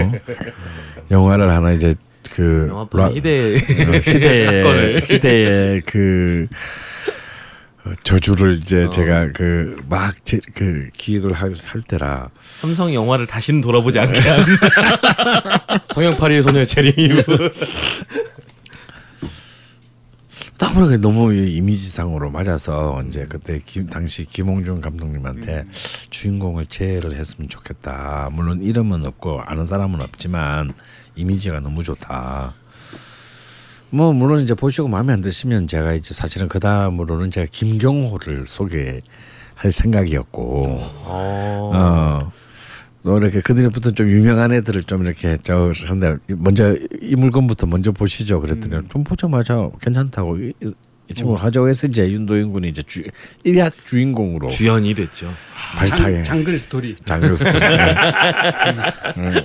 [1.10, 1.96] 영화를 하나 이제
[2.32, 3.58] 그 라- 희대 어,
[4.06, 6.48] 희대의 사건을 희대의 그
[7.84, 14.40] 어, 저주를 이제 제가 그막그 기획을 할, 할 때라 삼성 영화를 다시는 돌아보지 않게 한
[15.90, 16.82] 성형 파리의 소녀의 재
[20.70, 25.66] 보니까 너무 이 이미지상으로 맞아서 이제 그때 김, 당시 김홍준 감독님한테
[26.10, 28.30] 주인공을 제외를 했으면 좋겠다.
[28.32, 30.74] 물론 이름은 없고 아는 사람은 없지만
[31.16, 32.54] 이미지가 너무 좋다.
[33.90, 39.02] 뭐 물론 이제 보시고 마음에 안 드시면 제가 이제 사실은 그 다음으로는 제가 김경호를 소개할
[39.72, 40.62] 생각이었고
[41.06, 41.72] 어.
[41.74, 42.32] 어.
[43.04, 48.40] 또 이렇게 그들부터 좀 유명한 애들을 좀 이렇게 저 근데 먼저 이 물건부터 먼저 보시죠.
[48.42, 48.88] 그랬더니 음.
[48.90, 50.72] 좀 보자마자 괜찮다고 이, 이,
[51.08, 51.36] 이 친구 어.
[51.38, 53.04] 하자고 해서 이제 윤도현 군이 이제 주,
[53.44, 55.34] 일약 주인공으로 주연이 됐죠.
[55.78, 56.96] 발탁해 장, 장글 스토리.
[57.04, 57.98] 장르 스타일.
[59.18, 59.42] 음.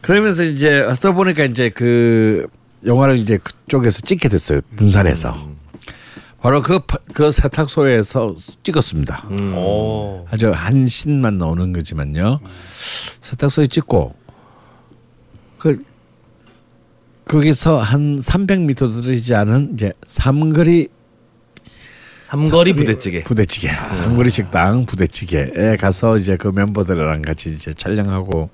[0.00, 2.46] 그러면서 이제 하다 보니까 이제 그
[2.84, 4.60] 영화를 이제 그쪽에서 찍게 됐어요.
[4.76, 5.53] 분산에서.
[6.44, 9.28] 바로 그, 파- 그 세탁소에서 찍었습니다.
[9.30, 9.52] 음.
[9.56, 10.26] 어.
[10.30, 12.38] 아주 한 씬만 나오는 거지만요.
[13.22, 14.14] 세탁소에 찍고
[15.56, 15.82] 그
[17.24, 20.88] 거기서 한 300m 들이지 않은 이제 삼거리
[22.24, 23.24] 삼거리 부대찌개.
[23.24, 28.50] 부대찌개 삼거리 식당 부대찌개에 가서 이제 그 멤버들이랑 같이 이제 촬영하고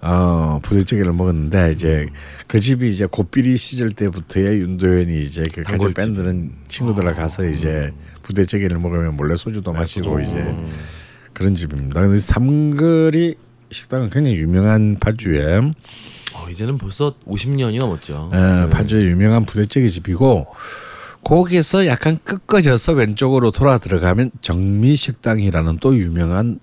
[0.00, 2.08] 어 부대찌개를 먹었는데 이제
[2.46, 5.96] 그 집이 이제 고삐리 시절 때부터의 윤도현이 이제 그 단골집.
[5.96, 10.54] 밴드는 친구들과 가서 이제 부대찌개를 먹으면 몰래 소주도 마시고 이제
[11.32, 12.00] 그런 집입니다.
[12.00, 13.34] 근데 삼거리
[13.70, 15.58] 식당은 굉장히 유명한 파주에
[16.34, 18.30] 어, 이제는 벌써 50년이 넘었죠.
[18.32, 20.46] 에, 파주의 유명한 부대찌개 집이고
[21.24, 26.60] 거기서 약간 꺾어져서 왼쪽으로 돌아 들어가면 정미식당이라는 또 유명한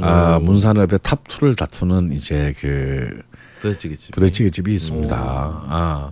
[0.00, 3.22] 아, 문산읍의 top 2를 다투는 이제 그
[3.60, 4.12] 부대찌개 집.
[4.14, 5.16] 부대찌개 집이 있습니다.
[5.16, 6.10] 아.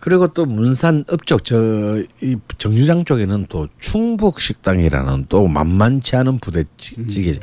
[0.00, 7.32] 그리고 또 문산 읍쪽 저 이 정류장 쪽에는 또 충북 식당이라는 또 만만치 않은 부대찌개
[7.32, 7.42] 집.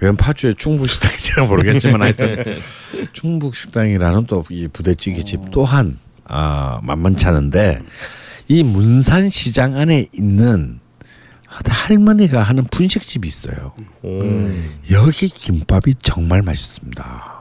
[0.00, 2.44] 웬 파주에 충북 식당인지는 모르겠지만 하여튼
[3.12, 7.80] 충북 식당이라는 또 이 부대찌개 집 또한 아 만만치 않은데
[8.48, 10.80] 이 문산 시장 안에 있는
[11.66, 13.72] 할머니가 하는 분식집이 있어요.
[14.90, 17.34] 여기 김밥이 정말 맛있습니다.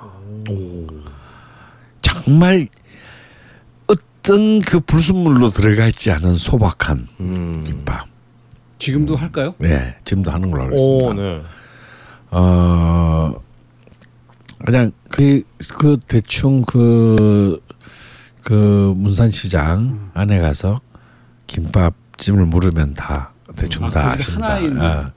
[2.02, 2.68] 정말
[3.88, 7.64] 어떤 그 불순물로 들어가 있지 않은 소박한 음.
[7.66, 8.08] 김밥.
[8.80, 9.56] 지금도 할까요?
[9.60, 11.08] 네, 지금도 하는 걸로 알고 있습니다.
[11.08, 11.42] 오, 네.
[12.32, 13.42] 어
[14.66, 15.44] 그냥 그,
[15.78, 17.62] 그 대충 그,
[18.44, 20.82] 그 문산시장 안에 가서
[21.48, 24.60] 김밥집을 물으면 다 대충 아, 다 아십니다.
[24.80, 25.12] 아.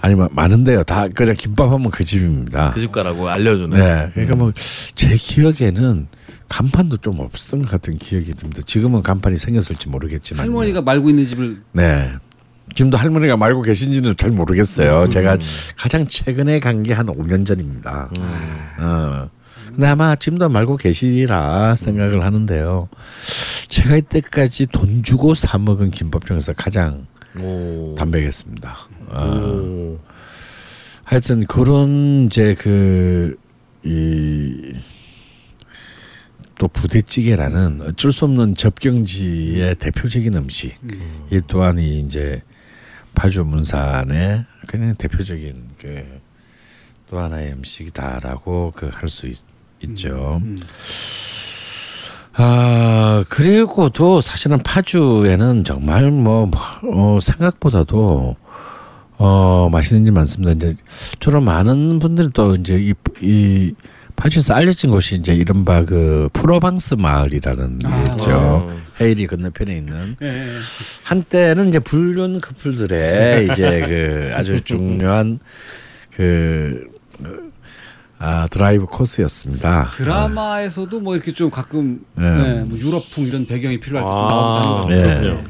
[0.00, 0.82] 아니면 많은데요.
[0.84, 2.70] 다 그냥 김밥 하면 그 집입니다.
[2.70, 3.78] 그 집 가라고 알려주는.
[3.78, 4.52] 네, 그러니까 뭐
[4.94, 6.08] 제 기억에는
[6.48, 8.62] 간판도 좀 없었던 것 같은 기억이 듭니다.
[8.66, 12.12] 지금은 간판이 생겼을지 모르겠지만 할머니가 말고 있는 집을 네.
[12.74, 15.08] 지금도 할머니가 말고 계신지는 잘 모르겠어요.
[15.10, 15.38] 제가
[15.76, 18.10] 가장 최근에 간 게 한 5년 전입니다.
[18.78, 19.28] 어.
[19.66, 22.88] 근데 아마 지금도 말고 계시리라 생각을 하는데요.
[23.68, 27.06] 제가 이때까지 돈 주고 사 먹은 김밥 중에서 가장
[27.40, 27.94] 오.
[27.96, 28.76] 담백했습니다.
[29.08, 29.26] 어.
[29.28, 29.98] 오.
[31.04, 33.82] 하여튼 그런 이제 그이
[36.58, 40.76] 또 부대찌개라는 어쩔 수 없는 접경지의 대표적인 음식.
[41.30, 42.42] 이 또한 이 이제
[43.14, 46.20] 파주 문산의 그냥 대표적인 그
[47.10, 49.30] 또 하나의 음식이다라고 그 할 수
[49.82, 50.40] 있죠.
[52.36, 56.50] 아 그리고도 사실은 파주에는 정말 뭐
[56.82, 58.36] 어, 생각보다도
[59.18, 60.52] 어 맛있는 집 많습니다.
[60.52, 60.76] 이제
[61.20, 63.74] 주로 많은 분들이 또 이제 이, 이
[64.16, 68.72] 파주에서 알려진 곳이 이제 이른바 그 프로방스 마을이라는 게 아, 있죠.
[69.00, 70.46] 헤일이 건너편에 있는 예, 예.
[71.02, 75.38] 한때는 이제 불륜 커플들의 이제 그 아주 중요한
[76.12, 76.86] 그
[78.24, 79.90] 아, 드라이브 코스였습니다.
[79.92, 82.24] 드라마에서도 뭐 이렇게 좀 가끔 네.
[82.24, 85.44] 네, 뭐 유럽풍 이런 배경이 필요할 때좀 아, 다는 거 네.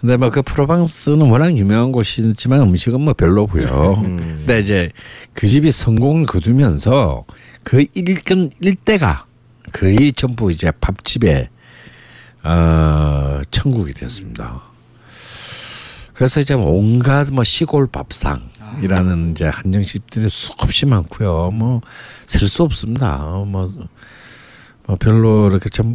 [0.00, 3.94] 근데 뭐그 프로방스는 워낙 유명한 곳이지만 음식은 뭐 별로고요.
[4.04, 4.36] 음.
[4.38, 4.90] 근데 이제
[5.32, 7.24] 그 집이 성공을 거두면서
[7.64, 9.24] 그 일근 일대가
[9.72, 11.48] 거의 전부 이제 밥집에
[12.44, 14.62] 어, 천국이 됐습니다.
[16.12, 18.48] 그래서 이제 온갖 뭐 시골 밥상
[18.82, 21.50] 이라는 이제 한정식들이 수없이 많고요.
[21.52, 21.80] 뭐
[22.26, 23.18] 셀 수 없습니다.
[23.46, 23.68] 뭐,
[24.86, 25.92] 뭐 별로 이렇게 좀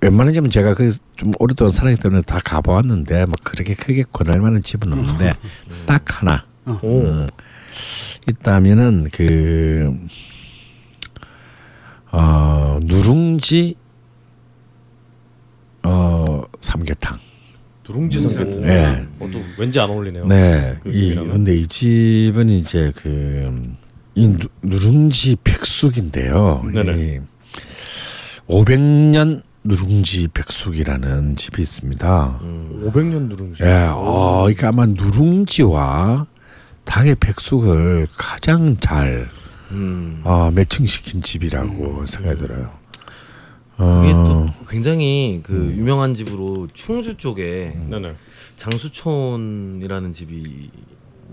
[0.00, 4.92] 웬만하면 제가 그 좀 오랫동안 살았기 때문에 다 가보았는데 뭐 그렇게 크게 권할 만한 집은
[4.92, 5.32] 없는데
[5.86, 6.44] 딱 하나
[6.82, 7.00] 오.
[7.02, 7.28] 음,
[8.28, 9.94] 있다면은 그
[12.10, 13.76] 어, 누룽지
[15.84, 17.18] 어 삼계탕.
[17.88, 18.60] 누룽지 삼계탕.
[18.62, 19.06] 네.
[19.20, 20.26] 어, 또 왠지 안 어울리네요.
[20.26, 20.76] 네.
[20.82, 21.14] 그 이.
[21.14, 23.74] 근데 이 집은 이제 그
[24.14, 24.32] 이
[24.62, 26.64] 누룽지 백숙인데요.
[26.72, 26.92] 네네.
[26.96, 27.20] 이
[28.48, 32.38] 500년 누룽지 백숙이라는 집이 있습니다.
[32.42, 32.90] 음.
[32.92, 33.62] 500년 누룽지.
[33.64, 36.26] 예, 어, 그러니까 아마 누룽지와
[36.84, 39.26] 닭의 백숙을 가장 잘
[39.70, 40.20] 음.
[40.22, 42.70] 어, 매칭시킨 집이라고 생각이 들어요.
[43.76, 44.24] 그게 어,
[44.58, 48.14] 또 굉장히 그 유명한 집으로 충주 쪽에 네네.
[48.56, 50.70] 장수촌이라는 집이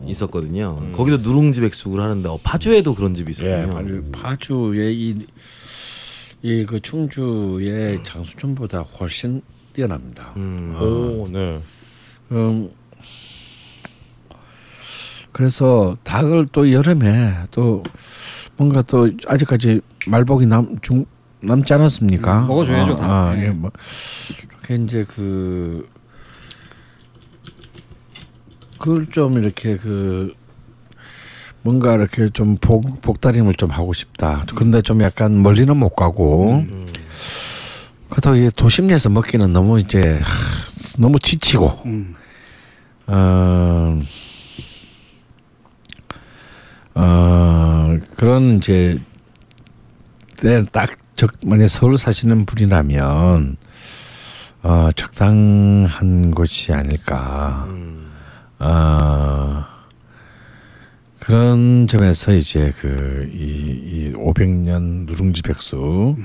[0.08, 0.92] 있었거든요.
[0.94, 3.78] 거기도 누룽지 백숙을 하는데 어, 파주에도 그런 집이 예, 있었군요.
[3.78, 5.16] 아니, 파주의
[6.44, 10.34] 이이그 충주의 장수촌보다 훨씬 뛰어납니다.
[10.38, 10.76] 음.
[10.82, 11.62] 오, 네.
[12.32, 12.70] 음,
[15.32, 17.84] 그래서 닭을 또 여름에 또
[18.58, 21.06] 뭔가 또 아직까지 말복이 남 중
[21.42, 22.42] 남지 않았습니까?
[22.42, 23.10] 음, 먹어줘야죠, 아, 닭.
[23.10, 23.46] 아, 네.
[23.46, 23.72] 예, 뭐
[24.52, 25.88] 이렇게 이제 그
[28.80, 30.34] 그걸 좀 이렇게 그
[31.62, 34.46] 뭔가 이렇게 좀 복, 복다림을 좀 하고 싶다.
[34.56, 36.88] 근데 좀 약간 멀리는 못 가고 음.
[38.10, 42.16] 그렇다고 이게 도심에서 먹기는 너무 이제 하, 너무 지치고 음.
[43.08, 44.02] 어,
[46.96, 49.00] 어 그런 이제
[50.38, 53.58] 때딱 적 만약 서울 사시는 분이라면
[54.64, 57.66] 어 적당한 곳이 아닐까.
[57.68, 58.12] 음.
[58.60, 59.66] 어,
[61.20, 66.18] 그런 점에서 이제 그이 이 500년 누룽지 백숙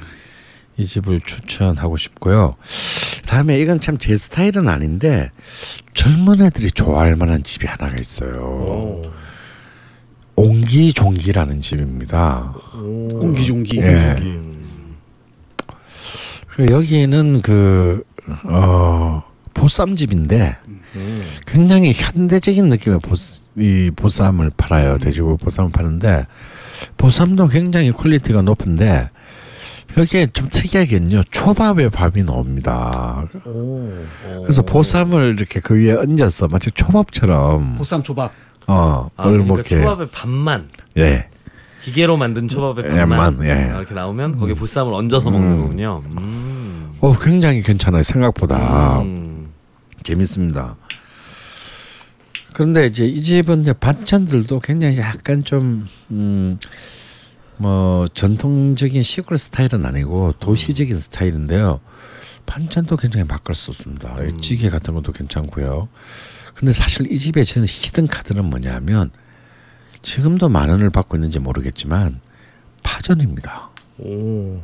[0.77, 2.57] 이 집을 추천하고 싶고요.
[3.27, 5.31] 다음에 이건 참 제 스타일은 아닌데
[5.95, 8.41] 젊은 애들이 좋아할 만한 집이 하나가 있어요.
[8.43, 9.03] 오.
[10.37, 12.55] 옹기종기라는 집입니다.
[12.75, 13.09] 오.
[13.13, 13.79] 옹기종기.
[13.79, 14.17] 예.
[14.21, 14.46] 음.
[16.57, 18.03] 그리고 여기는 그,
[18.45, 20.57] 어, 보쌈집인데
[20.97, 21.23] 음.
[21.47, 23.15] 굉장히 현대적인 느낌의 보,
[23.57, 24.99] 이 보쌈을 팔아요.
[24.99, 26.27] 돼지고기 보쌈을 파는데
[26.97, 29.11] 보쌈도 굉장히 quality가 높은데
[29.97, 33.27] 여기에 좀 특이하게는요 초밥에 밥이 나옵니다.
[33.47, 33.91] 오.
[34.43, 38.33] 그래서 보쌈을 이렇게 그 위에 얹어서 마치 초밥처럼 보쌈 초밥.
[38.67, 41.29] 어 아, 그러니까 이렇게 초밥의 밥만 예
[41.83, 43.71] 기계로 만든 초밥의 예, 밥만 만, 예.
[43.75, 46.03] 이렇게 나오면 거기에 보쌈을 얹어서 먹는 거군요.
[46.19, 46.46] 음.
[47.01, 49.53] 어 굉장히 괜찮아요 생각보다 음.
[50.03, 50.77] 재밌습니다.
[52.53, 56.59] 그런데 이제 이 집은 이제 반찬들도 굉장히 약간 좀 음,
[57.59, 61.81] 뭐 전통적인 시골 스타일은 아니고 도시적인 스타일인데요.
[62.47, 64.23] 반찬도 굉장히 맛깔스럽습니다.
[64.23, 65.89] 이 찌개 같은 것도 괜찮고요.
[66.55, 69.11] 근데 사실 이 집에 저는 히든 카드는 뭐냐면
[70.01, 72.21] 지금도 만 원을 받고 있는지 모르겠지만
[72.83, 73.71] 파전입니다.
[73.99, 74.61] 오.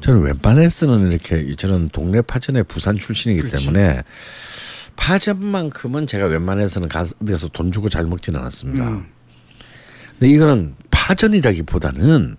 [0.00, 4.02] 저는 웬만해서는 이렇게 저는 동네 파전의 부산 출신이기 때문에
[4.96, 8.88] 파전만큼은 제가 웬만해서는 가서 어디 가서 돈 주고 잘 먹지는 않았습니다.
[8.88, 9.06] 음.
[10.12, 12.36] 근데 이거는 파전이라기보다는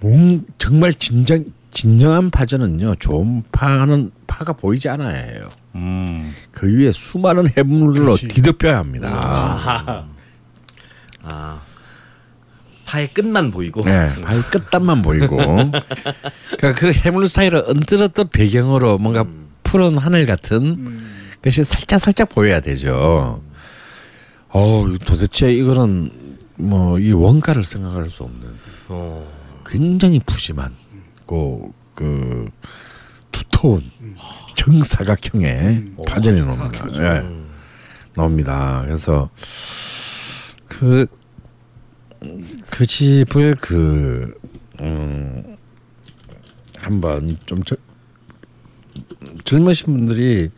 [0.00, 5.46] 몽 정말 진정 진정한 파전은요 좋은 파는 파가 보이지 않아요.
[5.74, 6.34] 음.
[6.50, 9.20] 그 위에 수많은 해물로 뒤덮여야 합니다.
[9.22, 10.06] 아하.
[11.22, 11.60] 아
[12.88, 15.36] 파의 끝만 보이고 네, 파의 끝단만 보이고.
[15.36, 19.26] 그러니까 그 해물 사이를 언뜻었던 배경으로 뭔가
[19.62, 21.10] 푸른 하늘 같은 음.
[21.42, 23.42] 것이 살짝 살짝 보여야 되죠.
[24.48, 26.10] 어, 도대체 이거는
[26.56, 28.48] 뭐 이 원가를 생각할 수 없는
[28.88, 29.26] 어.
[29.66, 30.74] 굉장히 푸짐한
[31.26, 32.48] 그, 그
[33.30, 33.90] 두터운
[34.56, 36.86] 정사각형의 파전이 나옵니다.
[36.94, 37.50] 예, 음.
[38.14, 38.82] 나옵니다.
[38.84, 39.28] 그래서
[40.66, 41.06] 그,
[42.70, 44.34] 그 집을 그,
[44.80, 45.56] 음,
[46.76, 47.76] 한번 좀 저,
[49.44, 50.50] 젊으신 분들이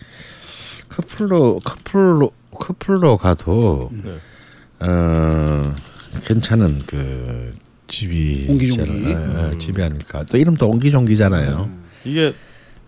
[0.89, 4.13] 커플로 커플로 커플로 가도 네.
[4.81, 5.75] 어
[6.27, 7.53] 괜찮은 그
[7.87, 8.93] 집이 옹기종기.
[9.05, 10.23] 제- 예, 예, 집이 아닐까.
[10.31, 11.71] 또 이름도 옹기종기잖아요.
[12.05, 12.35] 이게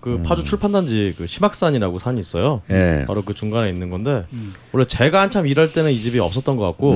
[0.00, 2.62] 그 파주 출판단지 그 심악산이라고 산이 있어요.
[2.70, 3.04] 예.
[3.06, 4.26] 바로 그 중간에 있는 건데
[4.72, 6.94] 원래 제가 한참 일할 때는 이 집이 없었던 것 같고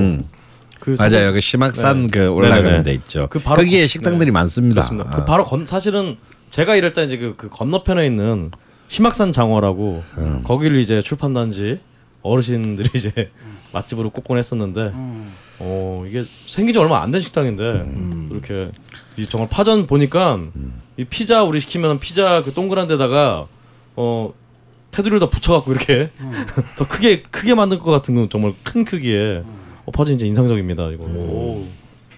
[0.76, 0.80] 음.
[0.80, 1.10] 그 맞아요.
[1.10, 2.08] 사실- 그 심악산 네.
[2.18, 2.82] 그 올라가는 네네네.
[2.82, 3.26] 데 있죠.
[3.30, 4.32] 그 바로 거기에 건- 식당들이 네.
[4.32, 4.74] 많습니다.
[4.82, 5.10] 그렇습니다.
[5.10, 5.16] 아.
[5.16, 6.16] 그 바로 건 사실은
[6.50, 8.50] 제가 일할 때 이제 그, 그 건너편에 있는
[8.88, 10.42] 심악산 장어라고 음.
[10.44, 11.80] 거기를 이제 출판단지
[12.22, 13.30] 어르신들이 이제
[13.72, 14.92] 맛집으로 꼽곤 했었는데
[15.58, 18.28] 어 이게 생긴 지 얼마 안 된 식당인데 음.
[18.32, 18.70] 이렇게
[19.16, 20.38] 이 정말 파전 보니까
[20.96, 23.46] 이 피자 우리 시키면 피자 그 동그란 데다가
[23.96, 24.32] 어
[24.92, 26.10] 테두리를 다 붙여갖고 이렇게
[26.76, 29.42] 더 크게 크게 만들 것 같은 건 정말 큰 크기에
[29.86, 31.66] 어 파전 진짜 인상적입니다 이거 오,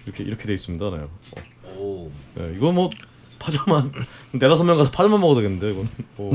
[0.07, 0.97] 이렇게 이렇게 돼 있습니다 네.
[0.97, 1.79] 어.
[1.79, 2.11] 오.
[2.35, 2.91] 네, 이거 뭐
[3.39, 3.93] 파전만
[4.33, 5.89] 네다섯 명 가서 파전만 먹어도 되겠는데 이건.
[6.19, 6.33] 오.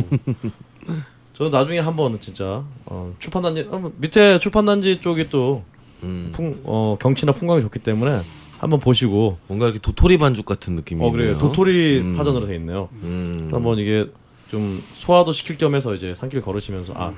[1.33, 5.63] 저는 나중에 한번 진짜 어, 출판단지 어, 밑에 출판단지 쪽이 또
[6.03, 6.29] 음.
[6.33, 8.21] 풍, 어, 경치나 풍광이 좋기 때문에
[8.59, 11.37] 한번 보시고 뭔가 이렇게 도토리 반죽 같은 느낌이 어 그래요.
[11.37, 12.15] 도토리 음.
[12.15, 12.87] 파전으로 돼 있네요.
[13.01, 13.49] 음.
[13.51, 14.07] 한번 이게
[14.49, 17.13] 좀 소화도 시킬 겸해서 이제 산길 걸으시면서 아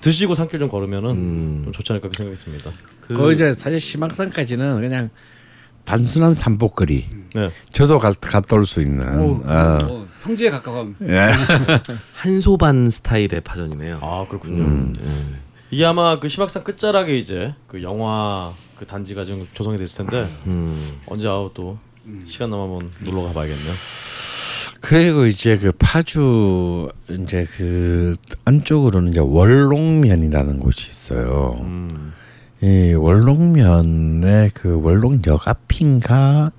[0.00, 1.60] 드시고 산길 좀 걸으면은 음.
[1.64, 2.72] 좀 좋지 않을까 생각했습니다.
[3.16, 5.10] 그그 이제 사실 심악산까지는 그냥
[5.84, 7.06] 단순한 산복거리.
[7.34, 7.50] 네.
[7.70, 9.06] 저도 가, 갔다 올 수 있는.
[9.20, 9.78] 어, 어.
[9.82, 11.28] 어, 평지에 가까운 예.
[12.14, 13.98] 한소반 스타일의 파전이네요.
[14.00, 14.62] 아 그렇군요.
[14.62, 15.10] 음, 예.
[15.70, 20.98] 이게 아마 그 시박산 끝자락에 이제 그 영화 그 단지가 지금 조성이 됐을 텐데 음.
[21.06, 21.78] 언제 아우 또
[22.28, 23.72] 시간 남으면 놀러 가봐야겠네요.
[24.80, 31.56] 그리고 이제 그 파주 이제 그 안쪽으로는 이제 월롱면이라는 곳이 있어요.
[31.60, 32.12] 음.
[32.62, 36.52] 이 월롱면의 그 월롱역 앞인가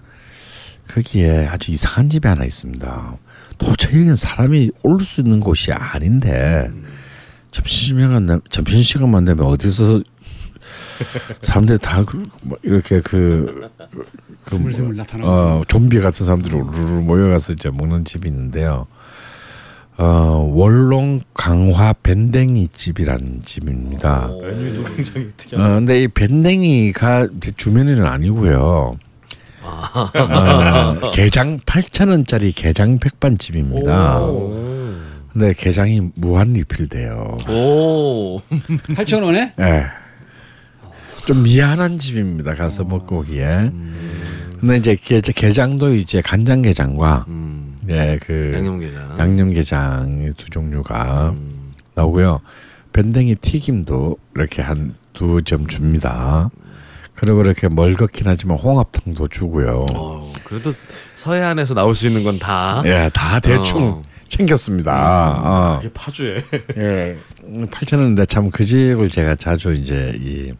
[0.89, 3.17] 거기에 아주 이상한 집이 하나 있습니다.
[3.57, 6.69] 도저히 여기는 사람이 올 수 있는 곳이 아닌데
[7.51, 10.01] 점심시간 되- 점심시간만 되면 어디서
[11.41, 13.69] 사람들이 다 그- 뭐 이렇게 그,
[14.45, 18.87] 그 스물스물 나타나고 어, 좀비 같은 사람들이 우르르 모여가서 이제 먹는 집이 있는데요.
[19.97, 24.29] 어, 월롱 강화 밴댕이 집이라는 집입니다.
[24.41, 25.75] 메뉴도 굉장히 어, 특이한.
[25.75, 28.97] 근데 이 밴댕이가 주면에는 아니고요.
[29.63, 34.19] 어, 게장 8천 원짜리 게장 백반 집입니다.
[34.19, 34.51] 오.
[35.31, 37.37] 근데 게장이 무한 리필돼요.
[37.49, 38.39] 오.
[38.39, 39.85] 8천 원에 예.
[41.25, 42.53] 좀 미안한 집입니다.
[42.55, 43.71] 가서 먹고 오기에.
[44.59, 47.62] 근데 이제 게, 게장도 이제 간장 게장과 음.
[47.89, 49.19] 예, 그 양념게장.
[49.19, 51.73] 양념게장의 두 종류가 음.
[51.95, 52.39] 나오고요.
[52.93, 56.49] 밴댕이 튀김도 이렇게 한 두 점 줍니다.
[57.13, 59.85] 그리고 이렇게 멀겋긴 하지만 홍합탕도 주고요.
[59.93, 60.71] 어, 그래도
[61.15, 62.81] 서해안에서 나올 수 있는 건 다.
[62.85, 64.03] 예, 다 대충 어.
[64.27, 65.41] 챙겼습니다.
[65.43, 65.79] 어.
[65.81, 66.43] 이게 파주에
[66.77, 67.15] 예.
[67.45, 70.51] 8천 원인데 참 그 집을 제가 자주 이제 이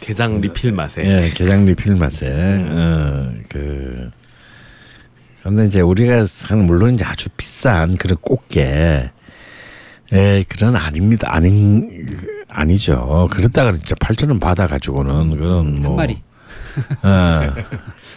[0.00, 1.02] 게장 리필 맛에.
[1.04, 4.10] 예, 게장 리필 맛에 어, 그
[5.42, 9.10] 근데 이제 우리가 사는 물론 이제 아주 비싼 그런 꽃게
[10.12, 11.28] 예, 그런 아닙니다.
[11.30, 12.06] 아닌
[12.48, 13.28] 아니죠.
[13.30, 16.22] 그랬다가 진짜 8천 원 받아 가지고는 그건 뭐 한 마리
[17.04, 17.52] 예.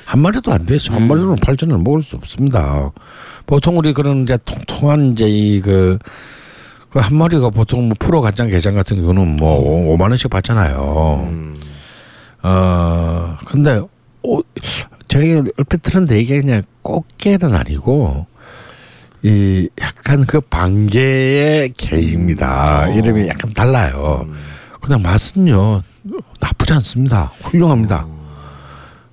[0.06, 0.94] 한 마리도 안 되죠.
[0.94, 2.92] 한 마리로는 8천 원 먹을 수 없습니다.
[3.46, 6.00] 보통 우리 그런 이제 통통한 이제 이그
[6.92, 11.28] 그한 마리가 보통 뭐 프로 간장 게장 같은 경우는 뭐 5만 원씩 받잖아요.
[11.30, 11.56] 음.
[12.44, 13.82] 어 근데
[14.24, 14.40] 어
[15.12, 18.28] 제가 얼핏 들었는데 이게 그냥 꽃게는 아니고
[19.24, 22.88] 이 약간 그 반개의 게입니다.
[22.88, 24.26] 이름이 약간 달라요.
[24.82, 25.84] 그냥 맛은요
[26.40, 27.30] 나쁘지 않습니다.
[27.42, 28.08] 훌륭합니다.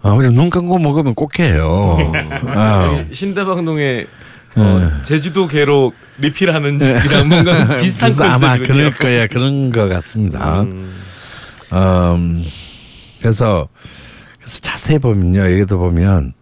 [0.00, 2.12] 어, 그냥 눈 감고 먹으면 꽃게예요.
[2.46, 4.06] 아, 신대방동에
[4.54, 8.66] 어, 제주도 게로 리필하는 집이랑 뭔가 비슷한 그래서 아마 컨셉이군요.
[8.66, 10.60] 그럴 거야 그런 것 같습니다.
[10.60, 10.94] 음.
[11.72, 12.44] 음,
[13.20, 13.68] 그래서
[14.48, 16.32] 그래서 자세히 보면요 여기도 보면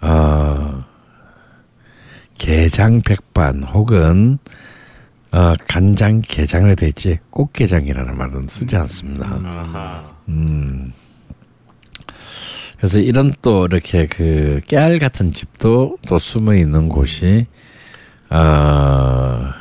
[0.00, 0.82] 어,
[2.38, 4.38] 게장 백반 혹은
[5.30, 9.26] 어, 간장 게장을 대지 꽃게장이라는 말은 쓰지 않습니다.
[10.28, 10.94] 음.
[12.78, 17.46] 그래서 이런 또 이렇게 그 깨알 같은 집도 또 숨어 있는 곳이
[18.30, 19.52] 어,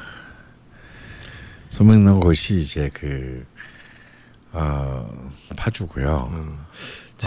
[1.68, 3.46] 숨어 있는 곳이 이제 그
[4.54, 5.06] 어,
[5.58, 6.64] 파주고요.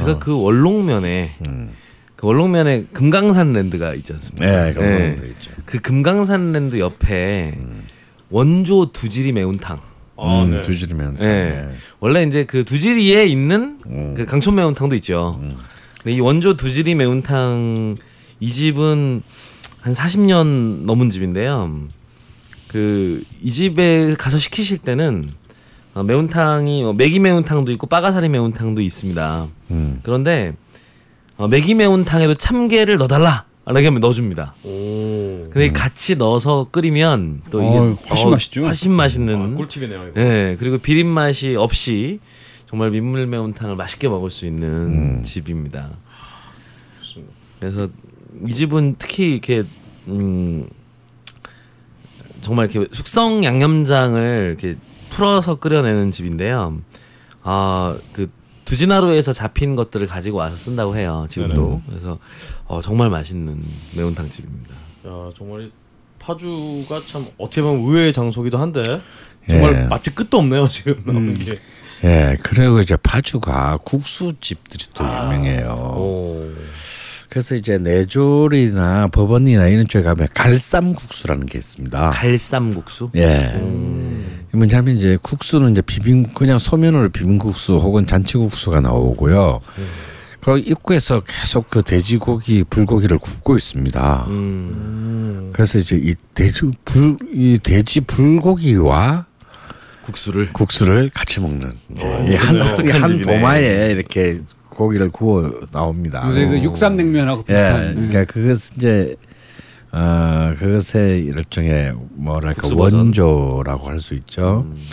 [0.01, 1.71] 제가 그 원롱면에 음.
[2.17, 4.47] 그 원롱면에 금강산 랜드가 있지 않습니까?
[4.47, 5.51] 네, 그런 거 있죠.
[5.65, 7.59] 그 금강산 랜드 옆에
[8.31, 9.81] 원조 두지리 매운탕.
[10.19, 10.63] 아, 음, 네.
[10.63, 11.69] 두지리면 네.
[12.01, 14.15] 원래 이제 그 두지리에 있는 음.
[14.17, 15.39] 그 강촌 매운탕도 있죠.
[16.03, 17.97] 근데 이 원조 두지리 매운탕
[18.41, 19.23] 이 집은
[19.81, 21.89] 한 40년 넘은 집인데요.
[22.69, 25.31] 그 이 집에 가서 시키실 때는
[25.97, 29.49] 어, 매운탕이 뭐 매기 매운탕도 있고 빠가사리 매운탕도 있습니다.
[29.71, 30.01] 음.
[30.03, 30.55] 그런데
[31.39, 34.55] 어, 매기 매운탕에도 참게를 넣어달라 라게 하면 넣어줍니다.
[34.63, 35.49] 오.
[35.51, 38.65] 근데 같이 넣어서 끓이면 또 이게 어, 훨씬 맛있죠.
[38.67, 39.55] 훨씬 맛있는.
[39.55, 40.09] 아, 꿀팁이네요.
[40.09, 40.21] 이거.
[40.21, 42.21] 예, 그리고 비린 맛이 없이
[42.69, 45.23] 정말 민물 매운탕을 맛있게 먹을 수 있는 음.
[45.23, 45.93] 집입니다.
[47.59, 47.89] 그래서
[48.47, 49.65] 이 집은 특히 이렇게
[50.09, 50.69] 음
[52.43, 54.77] 정말 이렇게 숙성 양념장을 이렇게
[55.17, 56.79] 풀어서 끓여내는 집인데요.
[57.43, 58.31] 아그
[58.67, 61.27] 두진하루에서 잡힌 것들을 가지고 와서 쓴다고 해요.
[61.31, 62.19] 지금도 그래서
[62.67, 63.65] 어, 정말 맛있는
[63.95, 64.75] 매운탕 집입니다.
[65.07, 65.73] 야 정말 이
[66.19, 69.01] 파주가 참 어떻게 보면 의외의 장소기도 한데
[69.49, 69.83] 정말 예.
[69.85, 71.35] 맛집 끝도 없네요 지금 나오는 음.
[71.35, 71.61] 게.
[72.05, 75.95] 예, 그리고 이제 파주가 국수집들이 또 유명해요.
[75.97, 76.53] 오.
[77.31, 82.11] 그래서 이제 내졸이나 법원이나 이런 쪽에 가면 갈쌈국수라는 게 있습니다.
[82.11, 83.11] 갈쌈국수.
[83.15, 83.53] 예.
[83.55, 84.16] 음.
[84.57, 89.61] 뭐냐면 이제 국수는 이제 비빔 그냥 소면으로 비빔국수 혹은 잔치국수가 나오고요.
[90.41, 94.27] 그리고 입구에서 계속 그 돼지고기, 불고기를 굽고 있습니다.
[94.29, 95.51] 음.
[95.53, 99.27] 그래서 이제 이 돼지 불 이 돼지 불고기와
[100.05, 102.97] 국수를 국수를 같이 먹는 이제 어, 이한 좋네요.
[102.97, 103.23] 이한 집이네.
[103.39, 104.39] 도마에 이렇게
[104.71, 106.29] 고기를 구워 나옵니다.
[106.33, 107.95] 그 육삼냉면하고 예, 비슷한.
[107.95, 109.17] 그러니까 그것 이제
[109.97, 112.99] 어 그것의 일종의 뭐랄까 국수 버전.
[113.01, 114.67] 원조라고 할 수 있죠.
[114.67, 114.87] 음.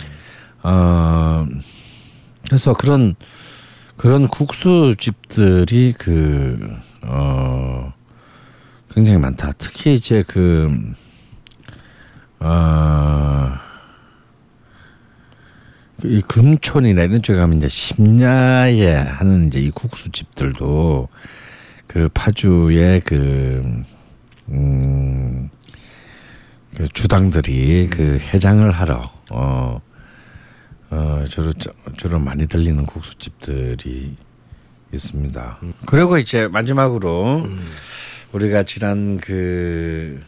[0.62, 1.46] 어
[2.46, 3.14] 그래서 그런
[3.96, 6.58] 그런 국수 집들이 그
[7.02, 7.92] 어
[8.94, 9.52] 굉장히 많다.
[9.58, 10.70] 특히 이제 그
[12.40, 13.64] 어
[16.04, 21.08] 이 금촌이나 이런 쪽에 가면 이제 심야에 하는 이제 이 국수 집들도
[21.86, 23.82] 그 파주의 그
[24.48, 25.50] 음,
[26.76, 29.80] 그 주당들이 그 해장을 하러 어,
[30.90, 31.52] 어 주로
[31.96, 34.16] 주로 많이 들리는 국수집들이
[34.92, 35.58] 있습니다.
[35.86, 37.42] 그리고 이제 마지막으로
[38.32, 40.20] 우리가 지난 그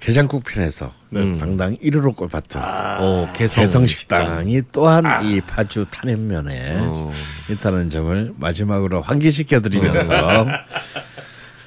[0.00, 1.38] 게장국 편에서 음.
[1.38, 2.60] 당당 1위로 꼽았던
[2.98, 7.12] 어, 개성, 식당이 또한 이 파주 탄현면에 어.
[7.48, 10.46] 있다는 점을 마지막으로 환기시켜 드리면서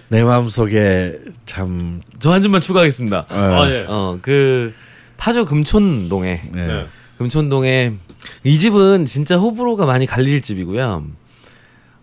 [0.10, 3.26] 내 마음속에 참 저한 줄만 추가하겠습니다.
[3.30, 3.86] 어, 아 예.
[3.88, 4.74] 어, 그
[5.18, 6.68] 파주 금촌동에 네.
[6.68, 6.86] 네.
[7.18, 7.94] 금촌동에
[8.44, 11.06] 이 집은 진짜 호불호가 많이 갈릴 집이고요.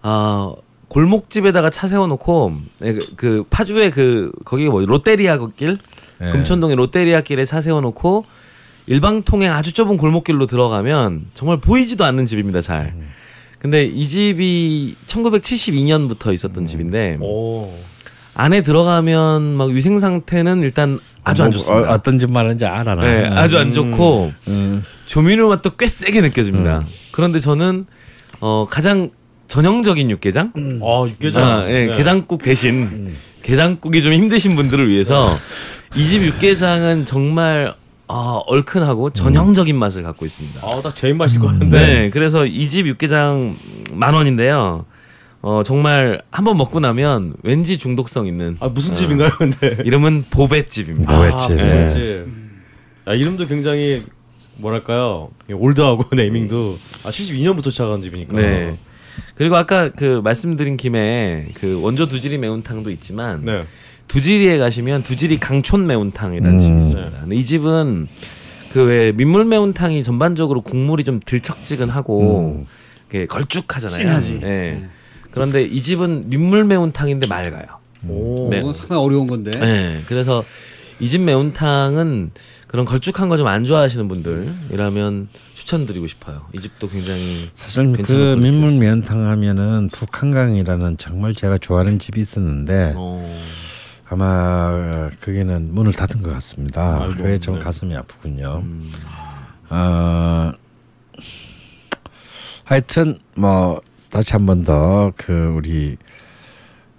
[0.03, 0.55] 아
[0.89, 5.79] 골목집에다가 차 세워놓고 네, 그, 그 파주의 그 거기가 뭐 롯데리아 길
[6.19, 6.31] 네.
[6.31, 8.27] 금촌동의 롯데리아 길에 차 세워놓고
[8.87, 12.61] 일방 통행 아주 좁은 골목길로 들어가면 정말 보이지도 않는 집입니다.
[12.61, 12.95] 잘.
[13.59, 17.73] 근데 이 집이 1972년부터 있었던 집인데 오.
[18.35, 21.91] 안에 들어가면 막 위생 상태는 일단 아주 안 뭐, 좋습니다.
[21.91, 22.95] 어, 어떤 집 말하는지 알아.
[22.95, 23.03] 나.
[23.03, 24.85] 네, 아주 안 좋고 음.
[25.07, 26.79] 조미료 맛도 꽤 세게 느껴집니다.
[26.81, 26.87] 음.
[27.13, 27.87] 그런데 저는
[28.41, 29.11] 어 가장
[29.49, 30.53] 전형적인 육개장,
[30.83, 31.43] 아 육개장.
[31.47, 31.97] 아, 예, 네.
[31.97, 35.37] 게장국 대신 게장국이 좀 힘드신 분들을 위해서
[35.95, 37.75] 이 집 육개장은 정말
[38.09, 40.61] 아, 얼큰하고 전형적인 맛을 갖고 있습니다.
[40.67, 41.87] 아딱 제 입맛일 것 같은데.
[41.87, 43.57] 네, 그래서 이 집 육개장
[43.95, 44.87] 만 원인데요.
[45.43, 49.79] 어 정말 한번 먹고 나면 왠지 중독성 있는 아 무슨 집인가요, 근데?
[49.85, 51.17] 이름은 보배집입니다.
[51.17, 51.51] 보배집.
[51.53, 51.87] 아, 네.
[51.87, 52.27] 보배집.
[53.07, 54.03] 아, 이름도 굉장히
[54.57, 58.37] 뭐랄까요 올드하고 네이밍도 아 72년부터 시작한 집이니까.
[58.37, 58.77] 네.
[59.35, 63.65] 그리고 아까 그 말씀드린 김에 그 원조 두지리 매운탕도 있지만 네.
[64.09, 66.59] 두지리에 가시면 두지리 강촌 매운탕이라는 음.
[66.59, 67.21] 집이 있습니다.
[67.21, 68.07] 근데 이 집은
[68.73, 72.65] 그 왜 민물 매운탕이 전반적으로 국물이 좀 들척지근하고
[73.11, 74.01] 이렇게 걸쭉하잖아요.
[74.03, 74.41] 진하지.
[75.33, 75.35] 네.
[75.35, 77.67] 그런데 이 집은 민물 매운탕인데 맑아요.
[78.09, 78.49] 오.
[78.51, 78.59] 네.
[78.59, 79.51] 그건 상당히 어려운 건데.
[79.59, 80.03] 네.
[80.07, 80.45] 그래서
[81.01, 82.31] 이 집 매운탕은
[82.69, 86.43] 그런 걸쭉한 거 좀 안 좋아하시는 분들이라면 추천드리고 싶어요.
[86.55, 88.79] 이 집도 굉장히 사실 그 민물.
[88.79, 93.41] 면탕 하면은 북한강이라는 정말 제가 좋아하는 집이 있었는데 어,
[94.09, 97.03] 아마 거기는 문을 닫은 것 같습니다.
[97.03, 97.61] 아이고, 그게 좀 네.
[97.63, 98.63] 가슴이 아프군요.
[98.65, 98.93] 음,
[99.71, 100.53] 어,
[102.65, 103.81] 하여튼 뭐
[104.13, 105.97] 다시 한 번 더 그 우리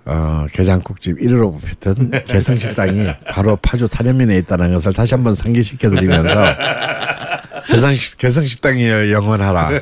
[0.05, 6.33] 어, 게장국집 1위로 뽑혔던 개성식당이 바로 파주 탄현면에 있다는 것을 다시 한번 상기시켜 드리면서
[7.69, 9.69] 개성 개성식당이 영원하라.
[9.69, 9.79] 네.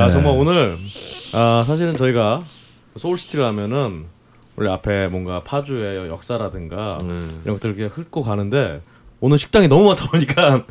[0.10, 0.78] 정말 오늘
[1.32, 2.44] 아 사실은 저희가
[2.96, 4.04] 소울시티를 하면은
[4.56, 7.40] 원래 앞에 뭔가 파주의 역사라든가 음.
[7.44, 8.80] 이런 것들을 이렇게 훑고 가는데
[9.20, 10.64] 오늘 식당이 너무 많다 보니까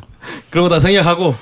[0.50, 1.34] 그런 거 다 생략하고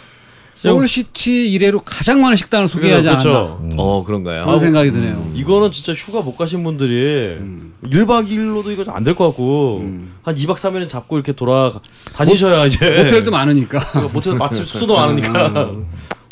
[0.58, 3.58] 서울시티 이래로 가장 많은 식당을 소개하지 그렇죠.
[3.60, 4.44] 않았나 어 그런가요?
[4.44, 5.30] 그런 생각이 드네요.
[5.34, 7.74] 이거는 진짜 휴가 못 가신 분들이 음.
[7.84, 10.14] 1박 2일로도 이거 안 될 것 같고 음.
[10.22, 11.72] 한 2박 3일은 잡고 이렇게 돌아
[12.12, 13.78] 다니셔야 이제 호텔도 많으니까.
[14.12, 15.70] 모텔 마침 숙소도 많으니까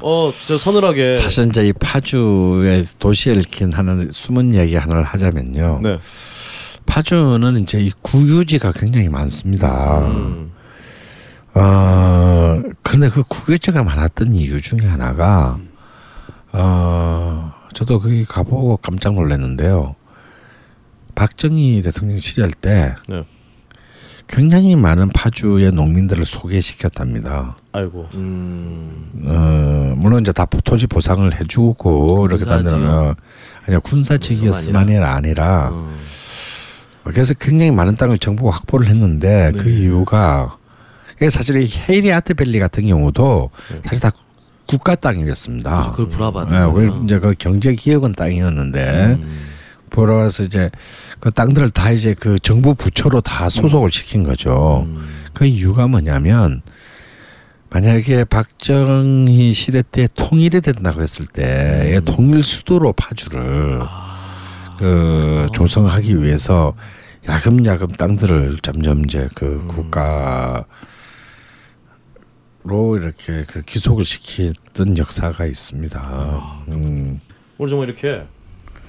[0.03, 1.15] 어, 저 서늘하게.
[1.15, 5.81] 사실 이제 이 파주의 도시에 얽힌 하는 숨은 얘기 하나를 하자면요.
[5.83, 5.99] 네.
[6.85, 10.01] 파주는 이제 이 구유지가 굉장히 많습니다.
[10.07, 10.53] 음.
[11.55, 12.61] 어,
[12.97, 15.59] 그런데 그 구유지가 많았던 이유 중에 하나가
[16.53, 19.97] 어, 저도 거기 가보고 깜짝 놀랐는데요.
[21.15, 23.27] 박정희 대통령 시절 때 네.
[24.29, 27.59] 굉장히 많은 파주의 농민들을 소개시켰답니다.
[27.73, 28.09] 아이고.
[28.15, 29.11] 음.
[29.27, 32.71] 어, 물론 이제 다 토지 보상을 해주고 이렇게 군사지요?
[32.71, 33.15] 다니는
[33.67, 35.95] 아니야 군사직이었으만이 아니라 어.
[37.05, 39.81] 그래서 굉장히 많은 땅을 정부가 확보를 했는데 그 네.
[39.81, 40.66] 이유가 이게
[41.31, 43.51] 사실 이 헤이리 아트밸리 같은 경우도
[43.85, 44.11] 사실 다
[44.67, 45.91] 국가 땅이었습니다.
[45.93, 49.47] 그걸 불화받은 네, 이제 그 경제 기획원 땅이었는데 음.
[49.91, 50.71] 보러 와서 이제
[51.21, 54.85] 그 땅들을 다 이제 그 정부 부처로 다 소속을 시킨 거죠.
[54.87, 55.07] 음.
[55.33, 56.63] 그 이유가 뭐냐면
[57.71, 62.05] 만약에 박정희 시대 때 통일이 된다고 했을 때 음.
[62.05, 64.75] 통일 수도로 파주를 아.
[64.79, 66.75] 그 조성하기 위해서
[67.29, 69.69] 야금야금 땅들을 점점 이제 그 음.
[69.69, 70.65] 국가
[72.67, 76.01] 로 이렇게 그 기속을 시키던 역사가 있습니다.
[76.01, 77.21] 아, 음.
[77.59, 78.25] 오늘 정말 이렇게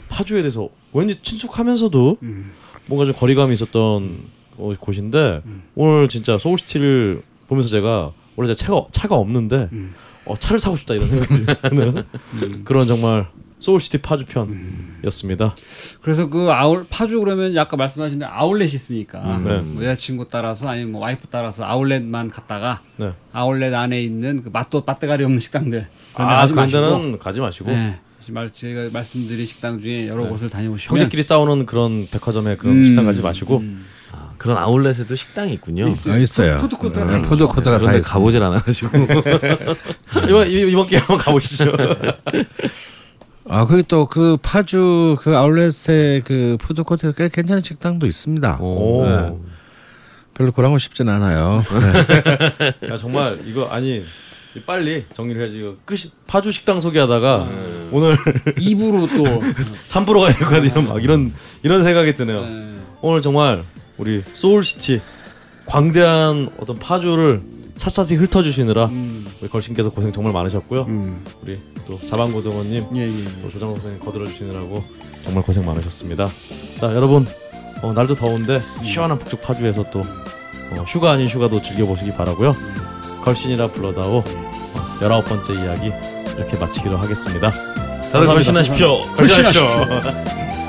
[0.10, 2.52] 파주에 대해서 왠지 친숙하면서도 음.
[2.88, 4.18] 뭔가 좀 거리감이 있었던
[4.58, 5.64] 어, 곳인데 음.
[5.76, 9.94] 오늘 진짜 소울시티를 보면서 제가 원래 제가 차가 차가 없는데 음.
[10.26, 12.04] 어, 차를 사고 싶다 이런 생각이 드는
[12.34, 12.62] 음.
[12.66, 13.28] 그런 정말
[13.60, 15.56] 소울시티 파주 편이었습니다.
[16.02, 19.58] 그래서 그 아울 파주 그러면 아까 말씀하신 대로 아울렛이 있으니까 음, 네.
[19.60, 23.14] 뭐 여자친구 따라서 아니면 뭐 와이프 따라서 아울렛만 갔다가 네.
[23.34, 27.72] 아울렛 안에 있는 그 맛도 맛대가리 없는 식당들 아 가지 그런 마시고 데는 가지 마시고
[27.72, 28.00] 네.
[28.30, 30.30] 말 제가 말씀드린 식당 중에 여러 네.
[30.30, 33.86] 곳을 다녀오시면 형제끼리 싸우는 그런 백화점에 그런 음, 식당 가지 마시고 음.
[34.12, 35.94] 아, 그런 아울렛에도 식당이 있군요.
[36.08, 36.58] 아, 있어요.
[36.58, 38.02] 푸드코트가 네, 다 푸드코트가 다.
[38.02, 38.98] 가보질 않아가지고.
[40.28, 41.72] 이번 이- 이번 기회 한번 가보시죠.
[43.50, 48.58] 아, 거기 또 그 파주 그 아울렛의 그 푸드코트에 꽤 괜찮은 식당도 있습니다.
[48.62, 49.06] 오.
[49.06, 49.34] 네.
[50.34, 51.64] 별로 그러고 싶진 않아요.
[52.62, 52.74] 네.
[52.92, 54.04] 야, 정말 이거 아니
[54.66, 55.78] 빨리 정리를 해야지.
[55.86, 57.90] 끝이 파주 식당 소개하다가 네.
[57.92, 58.18] 오늘
[58.60, 59.24] 2부로 또
[59.88, 60.82] 3부로 가야 되거든요.
[60.82, 61.34] 막 이런
[61.64, 62.42] 이런 생각이 드네요.
[62.42, 62.66] 네.
[63.02, 63.64] 오늘 정말
[63.98, 65.02] 우리 소울시티
[65.66, 67.42] 광대한 어떤 파주를
[67.78, 69.26] 샅샅이 훑어주시느라 음.
[69.42, 70.84] 우리 걸신께서 고생 정말 많으셨고요.
[70.84, 71.24] 음.
[71.42, 73.26] 우리 또 자방고등원님 예, 예.
[73.42, 74.84] 또 조장 선생님 거들어 주시느라고
[75.24, 76.28] 정말 고생 많으셨습니다.
[76.80, 77.26] 자 여러분
[77.82, 82.52] 어, 날도 더운데 시원한 북쪽 파주에서 또 어, 휴가 아닌 휴가도 즐겨보시기 바라고요.
[83.24, 84.24] 걸신이라 불러다오 어,
[85.02, 85.92] 열아홉 번째 이야기
[86.36, 87.52] 이렇게 마치기로 하겠습니다.
[88.12, 89.02] 다들 걸신하십시오.
[89.16, 89.68] 걸신하십시오.